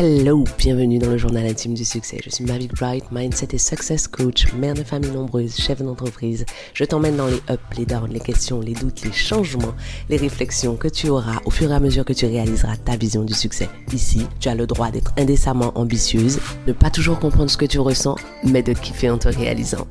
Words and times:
Hello, 0.00 0.44
bienvenue 0.56 1.00
dans 1.00 1.10
le 1.10 1.18
journal 1.18 1.44
intime 1.44 1.74
du 1.74 1.84
succès. 1.84 2.20
Je 2.22 2.30
suis 2.30 2.44
Mavic 2.44 2.72
Bright, 2.72 3.10
mindset 3.10 3.48
et 3.50 3.58
success 3.58 4.06
coach, 4.06 4.52
mère 4.52 4.74
de 4.74 4.84
famille 4.84 5.10
nombreuse, 5.10 5.56
chef 5.56 5.82
d'entreprise. 5.82 6.46
Je 6.72 6.84
t'emmène 6.84 7.16
dans 7.16 7.26
les 7.26 7.38
ups, 7.50 7.76
les 7.76 7.84
downs, 7.84 8.12
les 8.12 8.20
questions, 8.20 8.60
les 8.60 8.74
doutes, 8.74 9.02
les 9.02 9.10
changements, 9.10 9.74
les 10.08 10.16
réflexions 10.16 10.76
que 10.76 10.86
tu 10.86 11.08
auras 11.08 11.40
au 11.46 11.50
fur 11.50 11.72
et 11.72 11.74
à 11.74 11.80
mesure 11.80 12.04
que 12.04 12.12
tu 12.12 12.26
réaliseras 12.26 12.76
ta 12.76 12.96
vision 12.96 13.24
du 13.24 13.34
succès. 13.34 13.68
Ici, 13.92 14.24
tu 14.38 14.48
as 14.48 14.54
le 14.54 14.68
droit 14.68 14.92
d'être 14.92 15.12
indécemment 15.18 15.72
ambitieuse, 15.74 16.38
ne 16.68 16.72
pas 16.72 16.90
toujours 16.90 17.18
comprendre 17.18 17.50
ce 17.50 17.56
que 17.56 17.66
tu 17.66 17.80
ressens, 17.80 18.14
mais 18.44 18.62
de 18.62 18.74
kiffer 18.74 19.10
en 19.10 19.18
te 19.18 19.26
réalisant. 19.26 19.88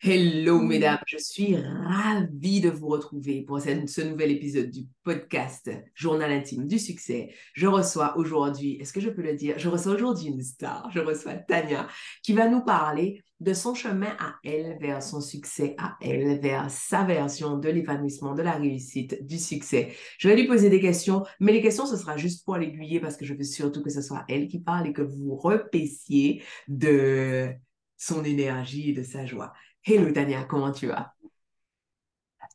Hello 0.00 0.60
mesdames, 0.60 1.00
je 1.08 1.18
suis 1.18 1.56
ravie 1.56 2.60
de 2.60 2.70
vous 2.70 2.86
retrouver 2.86 3.42
pour 3.42 3.60
ce 3.60 4.00
nouvel 4.02 4.30
épisode 4.30 4.70
du 4.70 4.86
podcast 5.02 5.68
Journal 5.92 6.30
intime 6.30 6.68
du 6.68 6.78
succès. 6.78 7.34
Je 7.52 7.66
reçois 7.66 8.16
aujourd'hui, 8.16 8.76
est-ce 8.80 8.92
que 8.92 9.00
je 9.00 9.10
peux 9.10 9.22
le 9.22 9.34
dire, 9.34 9.58
je 9.58 9.68
reçois 9.68 9.94
aujourd'hui 9.94 10.28
une 10.28 10.44
star, 10.44 10.88
je 10.92 11.00
reçois 11.00 11.34
Tania 11.34 11.88
qui 12.22 12.32
va 12.32 12.48
nous 12.48 12.64
parler 12.64 13.24
de 13.40 13.52
son 13.52 13.74
chemin 13.74 14.14
à 14.20 14.36
elle 14.44 14.78
vers 14.80 15.02
son 15.02 15.20
succès 15.20 15.74
à 15.78 15.96
elle, 16.00 16.38
vers 16.38 16.70
sa 16.70 17.02
version 17.02 17.58
de 17.58 17.68
l'épanouissement, 17.68 18.34
de 18.36 18.42
la 18.42 18.52
réussite, 18.52 19.26
du 19.26 19.36
succès. 19.36 19.96
Je 20.18 20.28
vais 20.28 20.36
lui 20.36 20.46
poser 20.46 20.70
des 20.70 20.80
questions, 20.80 21.24
mais 21.40 21.50
les 21.50 21.60
questions, 21.60 21.86
ce 21.86 21.96
sera 21.96 22.16
juste 22.16 22.44
pour 22.44 22.56
l'aiguiller 22.56 23.00
parce 23.00 23.16
que 23.16 23.24
je 23.24 23.34
veux 23.34 23.42
surtout 23.42 23.82
que 23.82 23.90
ce 23.90 24.00
soit 24.00 24.24
elle 24.28 24.46
qui 24.46 24.60
parle 24.60 24.86
et 24.86 24.92
que 24.92 25.02
vous 25.02 25.34
repaissiez 25.34 26.44
de 26.68 27.48
son 27.96 28.22
énergie 28.22 28.90
et 28.90 28.92
de 28.92 29.02
sa 29.02 29.26
joie. 29.26 29.52
Hello 29.82 30.12
Tania, 30.12 30.44
comment 30.44 30.70
tu 30.72 30.86
vas? 30.86 31.14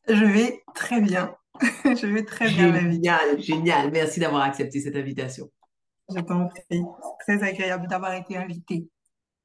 Je 0.07 0.25
vais 0.25 0.63
très 0.75 1.01
bien. 1.01 1.35
Je 1.85 2.07
vais 2.07 2.23
très 2.25 2.49
bien, 2.49 2.69
ma 2.69 2.79
vie. 2.83 3.01
Génial, 3.01 3.41
génial. 3.41 3.91
Merci 3.91 4.19
d'avoir 4.19 4.43
accepté 4.43 4.79
cette 4.81 4.95
invitation. 4.95 5.49
Je 6.09 6.19
t'en 6.21 6.47
prie. 6.47 6.63
C'est 6.69 6.81
très 7.37 7.43
agréable 7.43 7.87
d'avoir 7.87 8.13
été 8.13 8.37
invitée. 8.37 8.89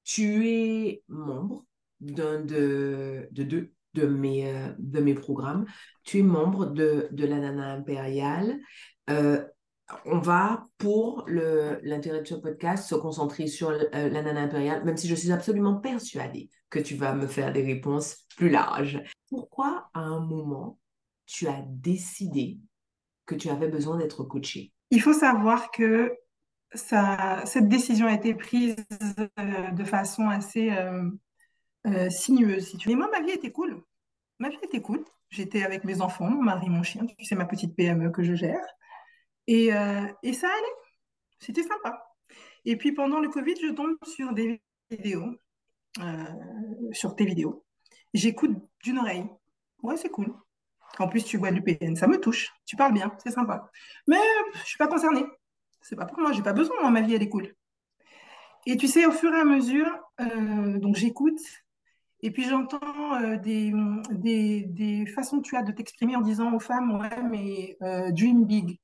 Tu 0.05 0.49
es 0.49 1.05
membre 1.09 1.65
d'un 2.01 2.41
de, 2.41 3.29
de 3.33 3.43
deux 3.45 3.73
de 3.95 4.07
mes, 4.07 4.49
euh, 4.53 4.73
de 4.79 5.01
mes 5.01 5.15
programmes. 5.15 5.67
Tu 6.05 6.19
es 6.21 6.23
membre 6.23 6.67
de, 6.67 7.09
de 7.13 7.27
la 7.27 7.39
Nana 7.41 7.73
Impériale. 7.75 8.59
Euh, 9.11 9.45
on 10.05 10.19
va, 10.19 10.67
pour 10.79 11.25
l'intérêt 11.29 12.21
de 12.21 12.27
ce 12.27 12.35
podcast, 12.35 12.89
se 12.89 12.95
concentrer 12.95 13.47
sur 13.47 13.71
euh, 13.71 13.87
la 13.93 14.23
nana 14.23 14.41
impériale, 14.41 14.85
même 14.85 14.97
si 14.97 15.09
je 15.09 15.15
suis 15.15 15.33
absolument 15.33 15.77
persuadée 15.77 16.51
que 16.71 16.79
tu 16.79 16.95
vas 16.95 17.15
me 17.15 17.27
faire 17.27 17.53
des 17.53 17.63
réponses 17.63 18.27
plus 18.37 18.51
larges. 18.51 19.03
Pourquoi, 19.29 19.91
à 19.95 20.01
un 20.01 20.21
moment, 20.21 20.79
tu 21.27 21.49
as 21.49 21.63
décidé 21.67 22.59
que 23.27 23.35
tu 23.35 23.49
avais 23.49 23.69
besoin 23.69 23.97
d'être 23.97 24.25
coachée? 24.25 24.73
Il 24.91 25.01
faut 25.01 25.13
savoir 25.13 25.71
que 25.71 26.15
cette 26.75 27.69
décision 27.69 28.07
a 28.07 28.15
été 28.15 28.35
prise 28.35 28.77
euh, 29.39 29.71
de 29.71 29.85
façon 29.85 30.29
assez 30.29 30.71
euh, 30.71 32.11
sinueuse, 32.11 32.69
si 32.69 32.77
tu. 32.77 32.89
Mais 32.89 32.95
moi, 32.95 33.09
ma 33.11 33.23
vie 33.23 33.31
était 33.33 33.53
cool. 33.53 33.83
Ma 34.39 34.51
vie 34.51 34.59
était 34.63 34.83
cool. 34.83 35.05
J'étais 35.31 35.63
avec 35.63 35.85
mes 35.85 36.01
enfants, 36.01 36.29
mon 36.29 36.43
mari, 36.43 36.69
mon 36.69 36.83
chien. 36.83 37.07
Tu 37.07 37.25
sais, 37.25 37.35
ma 37.35 37.45
petite 37.45 37.75
PME 37.75 38.11
que 38.11 38.23
je 38.23 38.35
gère. 38.35 38.65
Et, 39.49 39.73
euh, 39.73 40.07
et 40.23 40.35
ça 40.35 40.47
allait. 40.47 40.77
C'était 41.41 41.63
sympa. 41.63 42.15
Et 42.67 42.77
puis 42.77 42.93
pendant 42.93 43.19
le 43.19 43.31
Covid, 43.31 43.55
je 43.61 43.73
tombe 43.73 43.97
sur 44.05 44.35
des 44.35 44.61
vidéos, 44.91 45.35
euh, 46.01 46.25
sur 46.93 47.17
tes 47.17 47.25
vidéos. 47.25 47.65
J'écoute 48.13 48.51
d'une 48.85 48.99
oreille. 48.99 49.27
Ouais, 49.83 49.97
c'est 49.97 50.11
cool. 50.11 50.35
En 50.99 51.09
plus, 51.09 51.25
tu 51.25 51.39
vois 51.39 51.51
du 51.51 51.63
PN, 51.63 51.97
ça 51.97 52.07
me 52.07 52.21
touche. 52.21 52.53
Tu 52.67 52.77
parles 52.77 52.93
bien, 52.93 53.11
c'est 53.23 53.31
sympa. 53.31 53.71
Mais 54.07 54.19
je 54.55 54.67
suis 54.67 54.77
pas 54.77 54.87
concernée. 54.87 55.25
C'est 55.81 55.97
pas 55.97 56.05
pour 56.05 56.21
moi, 56.21 56.33
j'ai 56.33 56.43
pas 56.43 56.53
besoin. 56.53 56.91
ma 56.91 57.01
vie, 57.01 57.15
elle 57.15 57.23
est 57.23 57.29
cool. 57.29 57.55
Et 58.67 58.77
tu 58.77 58.87
sais, 58.87 59.07
au 59.07 59.13
fur 59.13 59.33
et 59.33 59.41
à 59.41 59.45
mesure, 59.45 59.89
euh, 60.21 60.79
donc 60.79 60.97
j'écoute. 60.97 61.41
Et 62.21 62.33
puis 62.33 62.45
j'entends 62.45 63.37
des, 63.37 63.73
des, 64.11 64.65
des, 64.65 65.07
façons 65.07 65.41
tu 65.41 65.57
as 65.57 65.63
de 65.63 65.71
t'exprimer 65.71 66.17
en 66.17 66.21
disant 66.21 66.53
aux 66.53 66.59
femmes, 66.59 67.01
ouais, 67.01 67.23
mais 67.23 67.79
dream 68.13 68.45
big. 68.45 68.79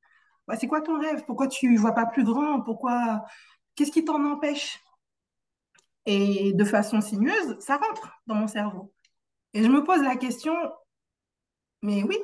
Bah, 0.47 0.57
c'est 0.57 0.67
quoi 0.67 0.81
ton 0.81 0.99
rêve? 0.99 1.25
Pourquoi 1.27 1.49
tu 1.49 1.69
ne 1.69 1.79
vois 1.79 1.93
pas 1.93 2.07
plus 2.07 2.25
grand? 2.25 2.61
Pourquoi? 2.61 3.25
Qu'est-ce 3.75 3.93
qui 3.93 4.05
t'en 4.05 4.25
empêche? 4.25 4.79
Et 6.07 6.53
de 6.53 6.65
façon 6.65 7.01
sinueuse, 7.01 7.57
ça 7.61 7.77
rentre 7.79 8.11
dans 8.27 8.35
mon 8.35 8.47
cerveau. 8.47 8.93
Et 9.55 9.63
je 9.65 9.69
me 9.69 9.85
pose 9.85 10.03
la 10.03 10.17
question, 10.17 10.55
mais 11.83 12.03
oui, 12.03 12.19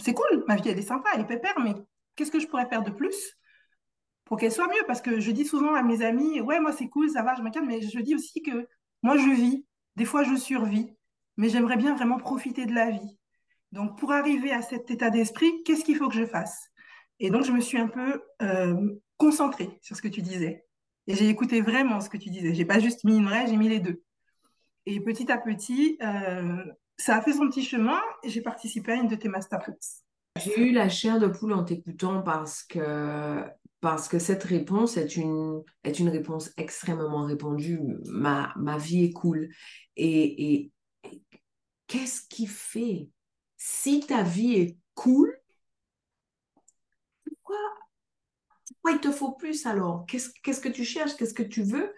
c'est 0.00 0.14
cool, 0.14 0.44
ma 0.48 0.56
vie 0.56 0.68
elle 0.70 0.78
est 0.78 0.82
sympa, 0.82 1.10
elle 1.14 1.22
est 1.22 1.26
pépère, 1.26 1.58
mais 1.60 1.74
qu'est-ce 2.16 2.30
que 2.30 2.40
je 2.40 2.46
pourrais 2.46 2.68
faire 2.68 2.82
de 2.82 2.90
plus 2.90 3.38
pour 4.24 4.38
qu'elle 4.38 4.52
soit 4.52 4.68
mieux? 4.68 4.84
Parce 4.86 5.02
que 5.02 5.20
je 5.20 5.30
dis 5.30 5.44
souvent 5.46 5.74
à 5.74 5.82
mes 5.82 6.02
amis, 6.02 6.40
ouais, 6.40 6.60
moi 6.60 6.72
c'est 6.72 6.88
cool, 6.88 7.10
ça 7.10 7.22
va, 7.22 7.34
je 7.36 7.42
m'inquiète, 7.42 7.64
mais 7.66 7.82
je 7.82 8.00
dis 8.00 8.14
aussi 8.14 8.42
que 8.42 8.68
moi 9.02 9.16
je 9.16 9.30
vis, 9.30 9.66
des 9.96 10.04
fois 10.04 10.24
je 10.24 10.36
survis, 10.36 10.94
mais 11.36 11.48
j'aimerais 11.48 11.76
bien 11.76 11.94
vraiment 11.94 12.18
profiter 12.18 12.66
de 12.66 12.74
la 12.74 12.90
vie. 12.90 13.18
Donc 13.72 13.98
pour 13.98 14.12
arriver 14.12 14.52
à 14.52 14.62
cet 14.62 14.90
état 14.90 15.10
d'esprit, 15.10 15.62
qu'est-ce 15.64 15.84
qu'il 15.84 15.96
faut 15.96 16.08
que 16.08 16.16
je 16.16 16.26
fasse? 16.26 16.71
Et 17.22 17.30
donc, 17.30 17.44
je 17.44 17.52
me 17.52 17.60
suis 17.60 17.78
un 17.78 17.86
peu 17.86 18.20
euh, 18.42 18.74
concentrée 19.16 19.78
sur 19.80 19.96
ce 19.96 20.02
que 20.02 20.08
tu 20.08 20.22
disais. 20.22 20.66
Et 21.06 21.14
j'ai 21.14 21.28
écouté 21.28 21.60
vraiment 21.60 22.00
ce 22.00 22.10
que 22.10 22.16
tu 22.16 22.30
disais. 22.30 22.52
J'ai 22.52 22.64
pas 22.64 22.80
juste 22.80 23.04
mis 23.04 23.16
une 23.16 23.26
vraie, 23.26 23.46
j'ai 23.46 23.56
mis 23.56 23.68
les 23.68 23.78
deux. 23.78 24.02
Et 24.86 25.00
petit 25.00 25.30
à 25.30 25.38
petit, 25.38 25.96
euh, 26.02 26.64
ça 26.96 27.16
a 27.16 27.22
fait 27.22 27.32
son 27.32 27.46
petit 27.46 27.64
chemin 27.64 28.00
et 28.24 28.28
j'ai 28.28 28.42
participé 28.42 28.90
à 28.90 28.94
une 28.96 29.06
de 29.06 29.14
tes 29.14 29.28
masterclass. 29.28 30.02
J'ai 30.36 30.68
eu 30.68 30.72
la 30.72 30.88
chair 30.88 31.20
de 31.20 31.28
poule 31.28 31.52
en 31.52 31.62
t'écoutant 31.62 32.22
parce 32.22 32.64
que, 32.64 33.44
parce 33.80 34.08
que 34.08 34.18
cette 34.18 34.42
réponse 34.42 34.96
est 34.96 35.14
une, 35.14 35.62
est 35.84 36.00
une 36.00 36.08
réponse 36.08 36.52
extrêmement 36.56 37.22
répandue. 37.22 37.78
Ma, 38.06 38.52
ma 38.56 38.78
vie 38.78 39.04
est 39.04 39.12
cool. 39.12 39.48
Et 39.96 40.72
qu'est-ce 41.86 42.22
qui 42.28 42.48
fait 42.48 43.08
si 43.56 44.00
ta 44.00 44.24
vie 44.24 44.54
est 44.54 44.76
cool, 44.94 45.32
pourquoi 48.66 48.92
il 48.92 49.00
te 49.00 49.10
faut 49.10 49.32
plus 49.32 49.66
alors? 49.66 50.06
Qu'est-ce 50.06 50.60
que 50.60 50.68
tu 50.68 50.84
cherches? 50.84 51.14
Qu'est-ce 51.16 51.34
que 51.34 51.42
tu 51.42 51.62
veux? 51.62 51.92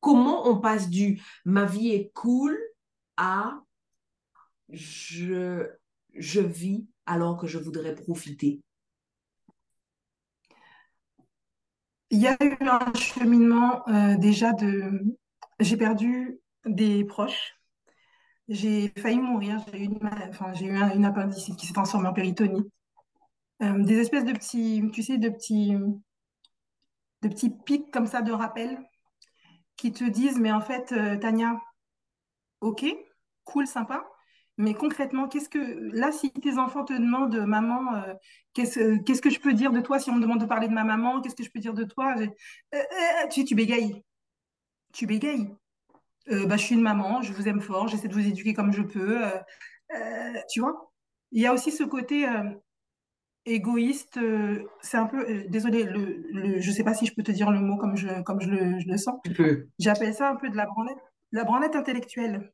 Comment 0.00 0.48
on 0.48 0.60
passe 0.60 0.88
du 0.88 1.22
ma 1.44 1.64
vie 1.64 1.90
est 1.90 2.10
cool 2.14 2.58
à 3.16 3.60
je, 4.68 5.68
je 6.14 6.40
vis 6.40 6.86
alors 7.06 7.38
que 7.38 7.46
je 7.46 7.58
voudrais 7.58 7.94
profiter 7.94 8.60
Il 12.10 12.20
y 12.20 12.26
a 12.26 12.36
eu 12.42 12.56
un 12.60 12.92
cheminement 12.94 13.88
euh, 13.88 14.16
déjà 14.16 14.52
de... 14.52 15.02
J'ai 15.60 15.78
perdu 15.78 16.38
des 16.66 17.04
proches. 17.04 17.54
J'ai 18.48 18.92
failli 18.98 19.18
mourir. 19.18 19.64
J'ai 19.72 19.84
eu, 19.84 19.84
une, 19.84 20.92
une 20.94 21.04
appendicite 21.06 21.56
qui 21.56 21.66
s'est 21.66 21.72
transformée 21.72 22.08
en 22.08 22.12
péritonie. 22.12 22.70
Euh, 23.62 23.84
des 23.84 23.98
espèces 23.98 24.24
de 24.24 24.32
petits, 24.32 24.82
tu 24.92 25.02
sais, 25.02 25.18
de 25.18 25.28
petits, 25.28 25.74
de 27.22 27.28
petits 27.28 27.50
pics 27.50 27.90
comme 27.92 28.06
ça 28.06 28.22
de 28.22 28.32
rappel 28.32 28.78
qui 29.76 29.92
te 29.92 30.04
disent, 30.04 30.38
mais 30.38 30.50
en 30.50 30.60
fait, 30.60 30.92
euh, 30.92 31.16
Tania, 31.16 31.60
ok, 32.60 32.84
cool, 33.44 33.66
sympa, 33.66 34.04
mais 34.58 34.74
concrètement, 34.74 35.28
qu'est-ce 35.28 35.48
que 35.48 35.58
là, 35.96 36.10
si 36.10 36.32
tes 36.32 36.58
enfants 36.58 36.84
te 36.84 36.92
demandent, 36.92 37.36
maman, 37.46 37.94
euh, 37.94 38.14
qu'est-ce, 38.52 38.98
qu'est-ce 39.04 39.22
que 39.22 39.30
je 39.30 39.38
peux 39.38 39.52
dire 39.52 39.70
de 39.70 39.80
toi 39.80 40.00
si 40.00 40.10
on 40.10 40.16
me 40.16 40.20
demande 40.20 40.40
de 40.40 40.46
parler 40.46 40.66
de 40.66 40.74
ma 40.74 40.84
maman, 40.84 41.20
qu'est-ce 41.20 41.36
que 41.36 41.44
je 41.44 41.50
peux 41.50 41.60
dire 41.60 41.74
de 41.74 41.84
toi? 41.84 42.14
Tu, 43.30 43.44
tu 43.44 43.54
bégayes, 43.54 44.02
tu 44.92 45.06
bégayes. 45.06 45.48
bah, 46.26 46.56
je 46.56 46.64
suis 46.64 46.74
une 46.74 46.82
maman, 46.82 47.22
je 47.22 47.32
vous 47.32 47.48
aime 47.48 47.60
fort, 47.60 47.88
j'essaie 47.88 48.08
de 48.08 48.14
vous 48.14 48.26
éduquer 48.26 48.54
comme 48.54 48.72
je 48.72 48.82
peux. 48.82 49.22
tu 50.50 50.60
vois? 50.60 50.90
Il 51.30 51.40
y 51.40 51.46
a 51.46 51.52
aussi 51.54 51.72
ce 51.72 51.84
côté 51.84 52.26
égoïste, 53.46 54.18
euh, 54.18 54.64
c'est 54.80 54.96
un 54.96 55.06
peu, 55.06 55.28
euh, 55.28 55.44
désolé, 55.48 55.84
le, 55.84 56.60
je 56.60 56.68
ne 56.68 56.74
sais 56.74 56.84
pas 56.84 56.94
si 56.94 57.06
je 57.06 57.14
peux 57.14 57.22
te 57.22 57.32
dire 57.32 57.50
le 57.50 57.60
mot 57.60 57.76
comme 57.76 57.96
je, 57.96 58.22
comme 58.22 58.40
je, 58.40 58.48
le, 58.50 58.96
sens. 58.96 59.20
J'appelle 59.78 60.14
ça 60.14 60.30
un 60.30 60.36
peu 60.36 60.48
de 60.48 60.56
la 60.56 60.66
branlette, 60.66 60.98
la 61.32 61.44
branlette 61.44 61.76
intellectuelle. 61.76 62.52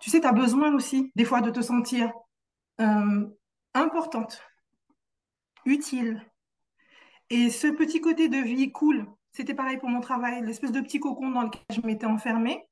Tu 0.00 0.10
sais, 0.10 0.20
tu 0.20 0.26
as 0.26 0.32
besoin 0.32 0.74
aussi, 0.74 1.10
des 1.16 1.24
fois, 1.24 1.40
de 1.40 1.50
te 1.50 1.60
sentir 1.60 2.12
euh, 2.80 3.26
importante, 3.74 4.42
utile. 5.64 6.22
Et 7.30 7.50
ce 7.50 7.68
petit 7.68 8.00
côté 8.00 8.28
de 8.28 8.36
vie 8.36 8.70
cool, 8.72 9.06
c'était 9.32 9.54
pareil 9.54 9.78
pour 9.78 9.88
mon 9.88 10.00
travail, 10.00 10.44
l'espèce 10.44 10.72
de 10.72 10.80
petit 10.80 11.00
cocon 11.00 11.30
dans 11.30 11.42
lequel 11.42 11.62
je 11.70 11.80
m'étais 11.80 12.06
enfermée. 12.06 12.68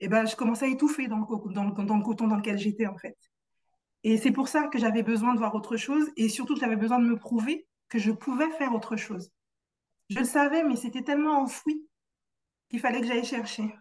Et 0.00 0.08
ben, 0.08 0.26
je 0.26 0.34
commençais 0.34 0.66
à 0.66 0.68
étouffer 0.68 1.06
dans 1.06 1.18
le, 1.18 1.52
dans 1.52 1.70
dans 1.70 1.96
le 1.96 2.02
coton 2.02 2.26
dans 2.26 2.36
lequel 2.36 2.58
j'étais, 2.58 2.86
en 2.86 2.98
fait. 2.98 3.16
Et 4.04 4.18
c'est 4.18 4.30
pour 4.30 4.48
ça 4.48 4.68
que 4.68 4.78
j'avais 4.78 5.02
besoin 5.02 5.32
de 5.32 5.38
voir 5.38 5.54
autre 5.54 5.76
chose 5.76 6.10
et 6.16 6.28
surtout 6.28 6.56
j'avais 6.56 6.76
besoin 6.76 6.98
de 6.98 7.06
me 7.06 7.18
prouver 7.18 7.66
que 7.88 7.98
je 7.98 8.12
pouvais 8.12 8.50
faire 8.58 8.74
autre 8.74 8.96
chose. 8.96 9.32
Je 10.10 10.18
le 10.18 10.24
savais, 10.24 10.62
mais 10.62 10.76
c'était 10.76 11.02
tellement 11.02 11.40
enfoui 11.40 11.88
qu'il 12.68 12.80
fallait 12.80 13.00
que 13.00 13.06
j'aille 13.06 13.24
chercher. 13.24 13.74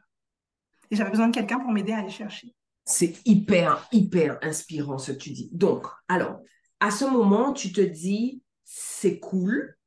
Et 0.90 0.96
j'avais 0.96 1.12
besoin 1.12 1.28
de 1.28 1.36
quelqu'un 1.36 1.60
pour 1.60 1.72
m'aider 1.72 1.92
à 1.92 2.00
aller 2.00 2.10
chercher. 2.10 2.56
C'est 2.86 3.26
hyper, 3.26 3.88
hyper 3.92 4.40
inspirant 4.42 4.98
ce 4.98 5.12
que 5.12 5.18
tu 5.18 5.32
dis. 5.32 5.50
Donc, 5.52 5.88
alors, 6.08 6.40
à 6.80 6.90
ce 6.90 7.04
moment, 7.04 7.52
tu 7.52 7.74
te 7.74 7.82
dis, 7.82 8.42
c'est 8.64 9.20
cool, 9.20 9.78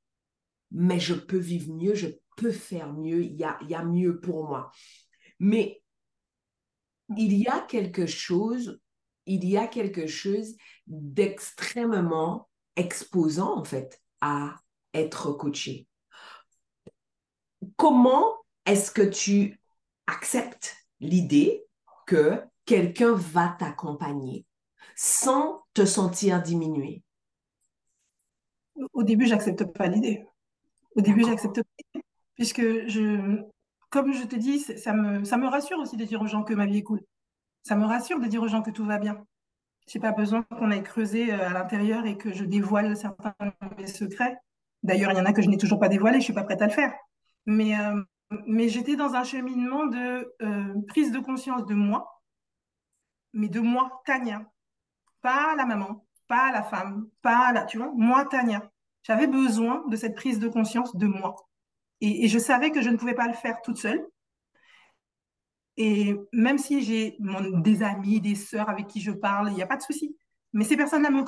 mais 0.70 1.00
je 1.00 1.14
peux 1.14 1.38
vivre 1.38 1.72
mieux, 1.72 1.94
je 1.94 2.08
peux 2.36 2.52
faire 2.52 2.92
mieux, 2.92 3.24
il 3.24 3.36
y 3.36 3.44
a, 3.44 3.58
y 3.62 3.74
a 3.74 3.84
mieux 3.84 4.20
pour 4.20 4.46
moi. 4.46 4.70
Mais 5.38 5.82
il 7.16 7.34
y 7.34 7.46
a 7.46 7.60
quelque 7.60 8.06
chose, 8.06 8.80
il 9.26 9.44
y 9.48 9.56
a 9.56 9.66
quelque 9.66 10.06
chose 10.06 10.56
d'extrêmement 10.86 12.48
exposant 12.76 13.58
en 13.58 13.64
fait 13.64 14.00
à 14.20 14.56
être 14.94 15.32
coaché. 15.32 15.86
Comment 17.76 18.24
est-ce 18.64 18.90
que 18.90 19.02
tu 19.02 19.60
acceptes 20.06 20.76
l'idée 21.00 21.64
que 22.06 22.40
quelqu'un 22.64 23.14
va 23.14 23.54
t'accompagner 23.58 24.46
sans 24.94 25.64
te 25.74 25.84
sentir 25.84 26.42
diminué? 26.42 27.02
Au 28.92 29.02
début, 29.02 29.26
j'accepte 29.26 29.64
pas 29.64 29.86
l'idée. 29.88 30.26
Au 30.94 31.00
début, 31.00 31.24
j'accepte 31.24 31.62
pas 31.62 32.00
puisque 32.36 32.60
je, 32.86 33.42
comme 33.90 34.12
je 34.12 34.24
te 34.24 34.36
dis, 34.36 34.60
ça 34.60 34.92
me, 34.92 35.24
ça 35.24 35.36
me 35.36 35.48
rassure 35.48 35.78
aussi 35.78 35.96
de 35.96 36.04
dire 36.04 36.22
aux 36.22 36.26
gens 36.26 36.44
que 36.44 36.54
ma 36.54 36.66
vie 36.66 36.78
est 36.78 36.82
cool. 36.82 37.00
Ça 37.66 37.74
me 37.74 37.84
rassure 37.84 38.20
de 38.20 38.26
dire 38.26 38.40
aux 38.44 38.46
gens 38.46 38.62
que 38.62 38.70
tout 38.70 38.84
va 38.84 38.98
bien. 38.98 39.26
J'ai 39.88 39.98
pas 39.98 40.12
besoin 40.12 40.44
qu'on 40.44 40.70
aille 40.70 40.84
creuser 40.84 41.34
euh, 41.34 41.48
à 41.48 41.52
l'intérieur 41.52 42.06
et 42.06 42.16
que 42.16 42.32
je 42.32 42.44
dévoile 42.44 42.96
certains 42.96 43.34
de 43.40 43.76
mes 43.76 43.88
secrets. 43.88 44.38
D'ailleurs, 44.84 45.10
il 45.10 45.18
y 45.18 45.20
en 45.20 45.24
a 45.24 45.32
que 45.32 45.42
je 45.42 45.48
n'ai 45.48 45.56
toujours 45.56 45.80
pas 45.80 45.88
dévoilés, 45.88 46.20
je 46.20 46.26
suis 46.26 46.32
pas 46.32 46.44
prête 46.44 46.62
à 46.62 46.66
le 46.66 46.72
faire. 46.72 46.94
Mais, 47.44 47.76
euh, 47.76 48.04
j'étais 48.68 48.94
dans 48.94 49.16
un 49.16 49.24
cheminement 49.24 49.84
de 49.86 50.32
euh, 50.42 50.74
prise 50.86 51.10
de 51.10 51.18
conscience 51.18 51.66
de 51.66 51.74
moi, 51.74 52.22
mais 53.32 53.48
de 53.48 53.58
moi, 53.58 54.00
Tania. 54.06 54.48
Pas 55.20 55.56
la 55.56 55.66
maman, 55.66 56.06
pas 56.28 56.52
la 56.52 56.62
femme, 56.62 57.08
pas 57.20 57.50
la, 57.50 57.64
tu 57.64 57.78
vois, 57.78 57.90
moi, 57.96 58.26
Tania. 58.26 58.70
J'avais 59.02 59.26
besoin 59.26 59.82
de 59.88 59.96
cette 59.96 60.14
prise 60.14 60.38
de 60.38 60.46
conscience 60.46 60.94
de 60.94 61.08
moi. 61.08 61.34
Et, 62.00 62.28
je 62.28 62.38
savais 62.38 62.70
que 62.70 62.80
je 62.80 62.90
ne 62.90 62.96
pouvais 62.96 63.14
pas 63.14 63.26
le 63.26 63.34
faire 63.34 63.60
toute 63.60 63.78
seule. 63.78 64.06
Et 65.76 66.16
même 66.32 66.58
si 66.58 66.82
j'ai 66.82 67.18
des 67.18 67.82
amis, 67.82 68.20
des 68.20 68.34
sœurs 68.34 68.68
avec 68.68 68.86
qui 68.86 69.00
je 69.00 69.10
parle, 69.10 69.50
il 69.50 69.54
n'y 69.54 69.62
a 69.62 69.66
pas 69.66 69.76
de 69.76 69.82
souci. 69.82 70.16
Mais 70.52 70.64
ces 70.64 70.76
personnes-là 70.76 71.10
me 71.10 71.24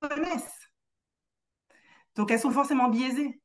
connaissent. 0.00 0.70
Donc 2.16 2.30
elles 2.30 2.40
sont 2.40 2.50
forcément 2.50 2.88
biaisées. 2.88 3.40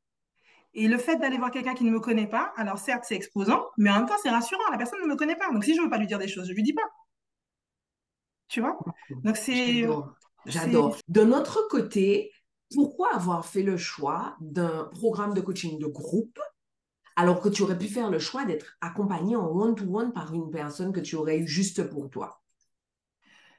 Et 0.73 0.87
le 0.87 0.97
fait 0.97 1.17
d'aller 1.17 1.37
voir 1.37 1.51
quelqu'un 1.51 1.73
qui 1.73 1.83
ne 1.83 1.91
me 1.91 1.99
connaît 1.99 2.27
pas, 2.27 2.53
alors 2.55 2.77
certes 2.77 3.03
c'est 3.07 3.15
exposant, 3.15 3.65
mais 3.77 3.89
en 3.89 3.97
même 3.97 4.05
temps 4.05 4.17
c'est 4.21 4.29
rassurant. 4.29 4.69
La 4.71 4.77
personne 4.77 5.01
ne 5.01 5.07
me 5.07 5.15
connaît 5.15 5.35
pas. 5.35 5.51
Donc 5.51 5.63
si 5.63 5.73
je 5.73 5.79
ne 5.79 5.85
veux 5.85 5.89
pas 5.89 5.97
lui 5.97 6.07
dire 6.07 6.19
des 6.19 6.27
choses, 6.27 6.45
je 6.45 6.51
ne 6.51 6.55
lui 6.55 6.63
dis 6.63 6.73
pas. 6.73 6.87
Tu 8.47 8.61
vois? 8.61 8.77
Donc 9.23 9.37
c'est. 9.37 9.87
J'adore. 10.45 10.97
De 11.07 11.23
notre 11.23 11.67
côté, 11.67 12.31
pourquoi 12.73 13.13
avoir 13.13 13.45
fait 13.45 13.63
le 13.63 13.77
choix 13.77 14.35
d'un 14.39 14.85
programme 14.85 15.33
de 15.33 15.41
coaching 15.41 15.79
de 15.79 15.87
groupe 15.87 16.39
alors 17.19 17.41
que 17.41 17.49
tu 17.49 17.63
aurais 17.63 17.77
pu 17.77 17.89
faire 17.89 18.09
le 18.09 18.17
choix 18.17 18.45
d'être 18.45 18.77
accompagné 18.79 19.35
en 19.35 19.45
one-to-one 19.47 20.13
par 20.13 20.33
une 20.33 20.49
personne 20.49 20.93
que 20.93 21.01
tu 21.01 21.17
aurais 21.17 21.39
eu 21.39 21.47
juste 21.49 21.83
pour 21.89 22.09
toi 22.09 22.41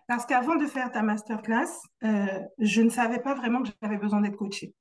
Parce 0.08 0.24
qu'avant 0.24 0.56
de 0.56 0.64
faire 0.64 0.90
ta 0.90 1.02
masterclass, 1.02 1.68
euh, 2.02 2.40
je 2.58 2.80
ne 2.80 2.88
savais 2.88 3.18
pas 3.18 3.34
vraiment 3.34 3.62
que 3.62 3.68
j'avais 3.82 3.98
besoin 3.98 4.22
d'être 4.22 4.38
coachée. 4.38 4.74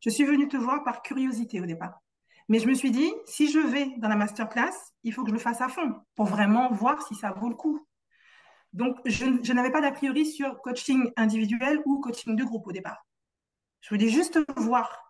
Je 0.00 0.10
suis 0.10 0.24
venue 0.24 0.48
te 0.48 0.56
voir 0.56 0.82
par 0.82 1.02
curiosité 1.02 1.60
au 1.60 1.66
départ. 1.66 2.00
Mais 2.48 2.58
je 2.58 2.66
me 2.66 2.74
suis 2.74 2.90
dit, 2.90 3.12
si 3.26 3.48
je 3.48 3.60
vais 3.60 3.94
dans 3.98 4.08
la 4.08 4.16
masterclass, 4.16 4.74
il 5.04 5.12
faut 5.12 5.22
que 5.22 5.28
je 5.28 5.34
le 5.34 5.40
fasse 5.40 5.60
à 5.60 5.68
fond 5.68 5.94
pour 6.16 6.26
vraiment 6.26 6.72
voir 6.72 7.06
si 7.06 7.14
ça 7.14 7.30
vaut 7.30 7.48
le 7.48 7.54
coup. 7.54 7.86
Donc, 8.72 8.96
je 9.04 9.52
n'avais 9.52 9.70
pas 9.70 9.80
d'a 9.80 9.92
priori 9.92 10.26
sur 10.26 10.60
coaching 10.62 11.12
individuel 11.16 11.80
ou 11.84 12.00
coaching 12.00 12.34
de 12.34 12.42
groupe 12.42 12.66
au 12.66 12.72
départ. 12.72 13.06
Je 13.82 13.94
voulais 13.94 14.08
juste 14.08 14.40
voir 14.56 15.09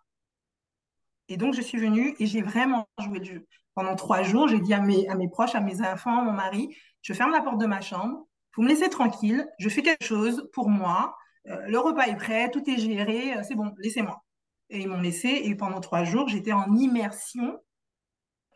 et 1.31 1.37
donc, 1.37 1.53
je 1.53 1.61
suis 1.61 1.77
venue 1.77 2.13
et 2.19 2.25
j'ai 2.25 2.41
vraiment 2.41 2.89
joué 2.99 3.19
le 3.19 3.25
jeu. 3.25 3.47
Pendant 3.73 3.95
trois 3.95 4.21
jours, 4.21 4.49
j'ai 4.49 4.59
dit 4.59 4.73
à 4.73 4.81
mes, 4.81 5.07
à 5.07 5.15
mes 5.15 5.29
proches, 5.29 5.55
à 5.55 5.61
mes 5.61 5.81
enfants, 5.81 6.19
à 6.19 6.23
mon 6.23 6.33
mari, 6.33 6.75
je 7.01 7.13
ferme 7.13 7.31
la 7.31 7.41
porte 7.41 7.57
de 7.57 7.65
ma 7.65 7.79
chambre, 7.79 8.27
vous 8.57 8.63
me 8.63 8.67
laissez 8.67 8.89
tranquille, 8.89 9.47
je 9.57 9.69
fais 9.69 9.81
quelque 9.81 10.03
chose 10.03 10.49
pour 10.51 10.69
moi, 10.69 11.15
euh, 11.47 11.67
le 11.67 11.79
repas 11.79 12.07
est 12.07 12.17
prêt, 12.17 12.51
tout 12.51 12.69
est 12.69 12.77
géré, 12.77 13.37
euh, 13.37 13.43
c'est 13.47 13.55
bon, 13.55 13.73
laissez-moi. 13.77 14.21
Et 14.69 14.81
ils 14.81 14.89
m'ont 14.89 14.99
laissé 14.99 15.29
et 15.29 15.55
pendant 15.55 15.79
trois 15.79 16.03
jours, 16.03 16.27
j'étais 16.27 16.51
en 16.51 16.75
immersion 16.75 17.57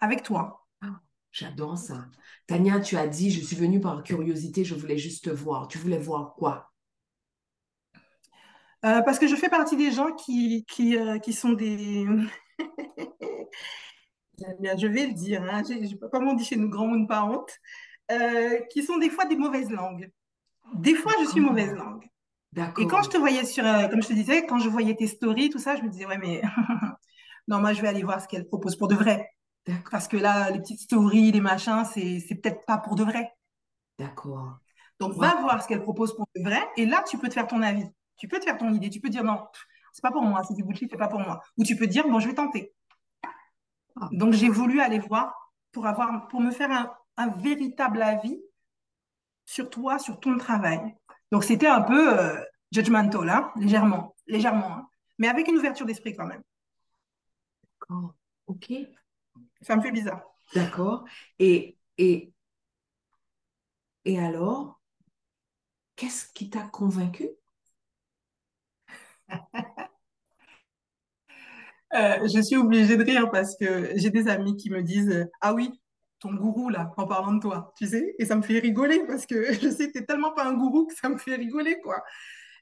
avec 0.01 0.22
toi. 0.22 0.68
Ah, 0.81 1.00
j'adore 1.31 1.77
ça. 1.77 2.07
Tania, 2.45 2.81
tu 2.81 2.98
as 2.98 3.07
dit, 3.07 3.31
je 3.31 3.39
suis 3.39 3.56
venue 3.56 3.80
par 3.80 4.04
curiosité, 4.04 4.66
je 4.66 4.75
voulais 4.75 4.98
juste 4.98 5.24
te 5.24 5.30
voir. 5.30 5.69
Tu 5.69 5.77
voulais 5.77 5.98
voir 5.98 6.36
quoi? 6.36 6.74
Euh, 8.83 9.01
Parce 9.01 9.18
que 9.18 9.27
je 9.27 9.36
fais 9.38 9.50
partie 9.50 9.77
des 9.77 9.92
gens 9.92 10.12
qui, 10.12 10.66
qui, 10.66 10.98
qui 11.24 11.33
sont 11.33 11.54
des... 11.54 12.06
je 14.39 14.87
vais 14.87 15.07
le 15.07 15.13
dire, 15.13 15.43
hein, 15.43 15.63
comme 16.11 16.27
on 16.27 16.33
dit 16.33 16.45
chez 16.45 16.55
nous, 16.55 16.69
grand 16.69 16.87
monde 16.87 17.07
pas 17.07 17.23
honte, 17.23 17.51
euh, 18.11 18.59
qui 18.71 18.83
sont 18.83 18.97
des 18.97 19.09
fois 19.09 19.25
des 19.25 19.35
mauvaises 19.35 19.69
langues. 19.69 20.11
Des 20.73 20.95
fois, 20.95 21.13
je 21.21 21.29
suis 21.29 21.41
mauvaise 21.41 21.73
langue. 21.73 22.05
Et 22.79 22.87
quand 22.87 23.03
je 23.03 23.09
te 23.09 23.17
voyais 23.17 23.43
sur, 23.45 23.65
euh, 23.65 23.87
comme 23.87 24.01
je 24.01 24.07
te 24.07 24.13
disais, 24.13 24.45
quand 24.45 24.59
je 24.59 24.69
voyais 24.69 24.95
tes 24.95 25.07
stories, 25.07 25.49
tout 25.49 25.59
ça, 25.59 25.75
je 25.75 25.81
me 25.81 25.89
disais, 25.89 26.05
ouais, 26.05 26.17
mais 26.17 26.41
non, 27.47 27.59
moi, 27.59 27.73
je 27.73 27.81
vais 27.81 27.87
aller 27.87 28.03
voir 28.03 28.21
ce 28.21 28.27
qu'elle 28.27 28.47
propose 28.47 28.75
pour 28.77 28.87
de 28.87 28.95
vrai. 28.95 29.29
Parce 29.91 30.07
que 30.07 30.17
là, 30.17 30.51
les 30.51 30.59
petites 30.59 30.79
stories, 30.81 31.31
les 31.31 31.41
machins, 31.41 31.83
c'est 31.93 32.39
peut-être 32.41 32.65
pas 32.65 32.77
pour 32.77 32.95
de 32.95 33.03
vrai. 33.03 33.31
D'accord. 33.97 34.59
Donc, 34.99 35.13
va 35.15 35.35
voir 35.41 35.61
ce 35.61 35.67
qu'elle 35.67 35.81
propose 35.81 36.15
pour 36.15 36.27
de 36.35 36.41
vrai. 36.41 36.61
Et 36.77 36.85
là, 36.85 37.03
tu 37.07 37.17
peux 37.17 37.27
te 37.27 37.33
faire 37.33 37.47
ton 37.47 37.61
avis. 37.61 37.85
Tu 38.17 38.27
peux 38.27 38.39
te 38.39 38.45
faire 38.45 38.57
ton 38.57 38.73
idée. 38.73 38.89
Tu 38.89 39.01
peux 39.01 39.09
dire, 39.09 39.23
non, 39.23 39.43
c'est 39.95 40.01
pas 40.01 40.12
pour 40.12 40.24
moi, 40.24 40.44
c'est 40.44 40.53
du 40.53 40.62
bullshit, 40.62 40.92
c'est 40.92 40.97
pas 40.97 41.07
pour 41.07 41.21
moi. 41.21 41.42
Ou 41.57 41.63
tu 41.63 41.77
peux 41.77 41.88
dire, 41.88 42.06
bon, 42.06 42.19
je 42.19 42.27
vais 42.27 42.33
tenter. 42.33 42.74
Ah. 43.95 44.09
Donc, 44.12 44.33
j'ai 44.33 44.50
voulu 44.50 44.81
aller 44.81 45.00
voir 45.00 45.53
pour, 45.71 45.88
avoir, 45.88 46.27
pour 46.27 46.42
me 46.42 46.51
faire 46.51 46.94
un, 47.15 47.30
véritable 47.30 48.01
avis 48.01 48.38
sur 49.45 49.69
toi, 49.69 49.97
sur 49.97 50.19
ton 50.19 50.38
travail. 50.38 50.81
Donc, 51.31 51.45
c'était 51.45 51.68
un 51.68 51.80
peu 51.81 52.19
euh, 52.19 52.44
judgmental, 52.74 53.30
hein, 53.30 53.53
légèrement, 53.56 54.13
légèrement, 54.27 54.69
hein. 54.69 54.89
mais 55.18 55.30
avec 55.30 55.47
une 55.47 55.56
ouverture 55.56 55.86
d'esprit 55.86 56.13
quand 56.13 56.27
même. 56.27 56.44
D'accord, 57.80 58.15
ok. 58.48 58.74
Ça 59.62 59.77
me 59.77 59.81
fait 59.81 59.94
bizarre. 59.94 60.24
D'accord. 60.53 61.06
Et, 61.39 61.77
et, 61.98 62.33
et 64.03 64.19
alors, 64.19 64.81
qu'est-ce 65.95 66.27
qui 66.33 66.50
t'a 66.50 66.63
convaincu? 66.63 67.30
Euh, 71.95 72.27
je 72.27 72.41
suis 72.41 72.57
obligée 72.57 72.97
de 72.97 73.03
rire 73.03 73.31
parce 73.31 73.55
que 73.55 73.91
j'ai 73.95 74.09
des 74.09 74.27
amis 74.27 74.57
qui 74.57 74.69
me 74.69 74.83
disent 74.83 75.29
Ah 75.39 75.53
oui, 75.53 75.71
ton 76.19 76.33
gourou 76.33 76.69
là, 76.69 76.91
en 76.97 77.07
parlant 77.07 77.33
de 77.33 77.39
toi, 77.39 77.73
tu 77.77 77.87
sais, 77.87 78.15
et 78.19 78.25
ça 78.25 78.35
me 78.35 78.41
fait 78.41 78.59
rigoler 78.59 79.05
parce 79.07 79.25
que 79.25 79.53
je 79.61 79.69
sais 79.69 79.87
que 79.87 79.93
tu 79.93 79.99
n'es 79.99 80.05
tellement 80.05 80.33
pas 80.33 80.45
un 80.45 80.53
gourou 80.53 80.87
que 80.87 80.95
ça 80.95 81.07
me 81.09 81.17
fait 81.17 81.35
rigoler, 81.35 81.79
quoi. 81.81 82.03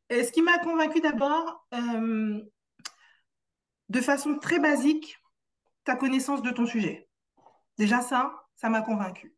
Et 0.09 0.23
ce 0.23 0.31
qui 0.31 0.41
m'a 0.43 0.59
convaincue 0.59 1.01
d'abord, 1.01 1.65
euh, 1.73 2.41
de 3.89 4.01
façon 4.01 4.37
très 4.37 4.59
basique, 4.59 5.17
ta 5.83 5.95
connaissance 5.95 6.41
de 6.43 6.51
ton 6.51 6.65
sujet. 6.65 7.07
Déjà 7.77 8.01
ça, 8.01 8.33
ça 8.55 8.69
m'a 8.69 8.81
convaincue. 8.81 9.35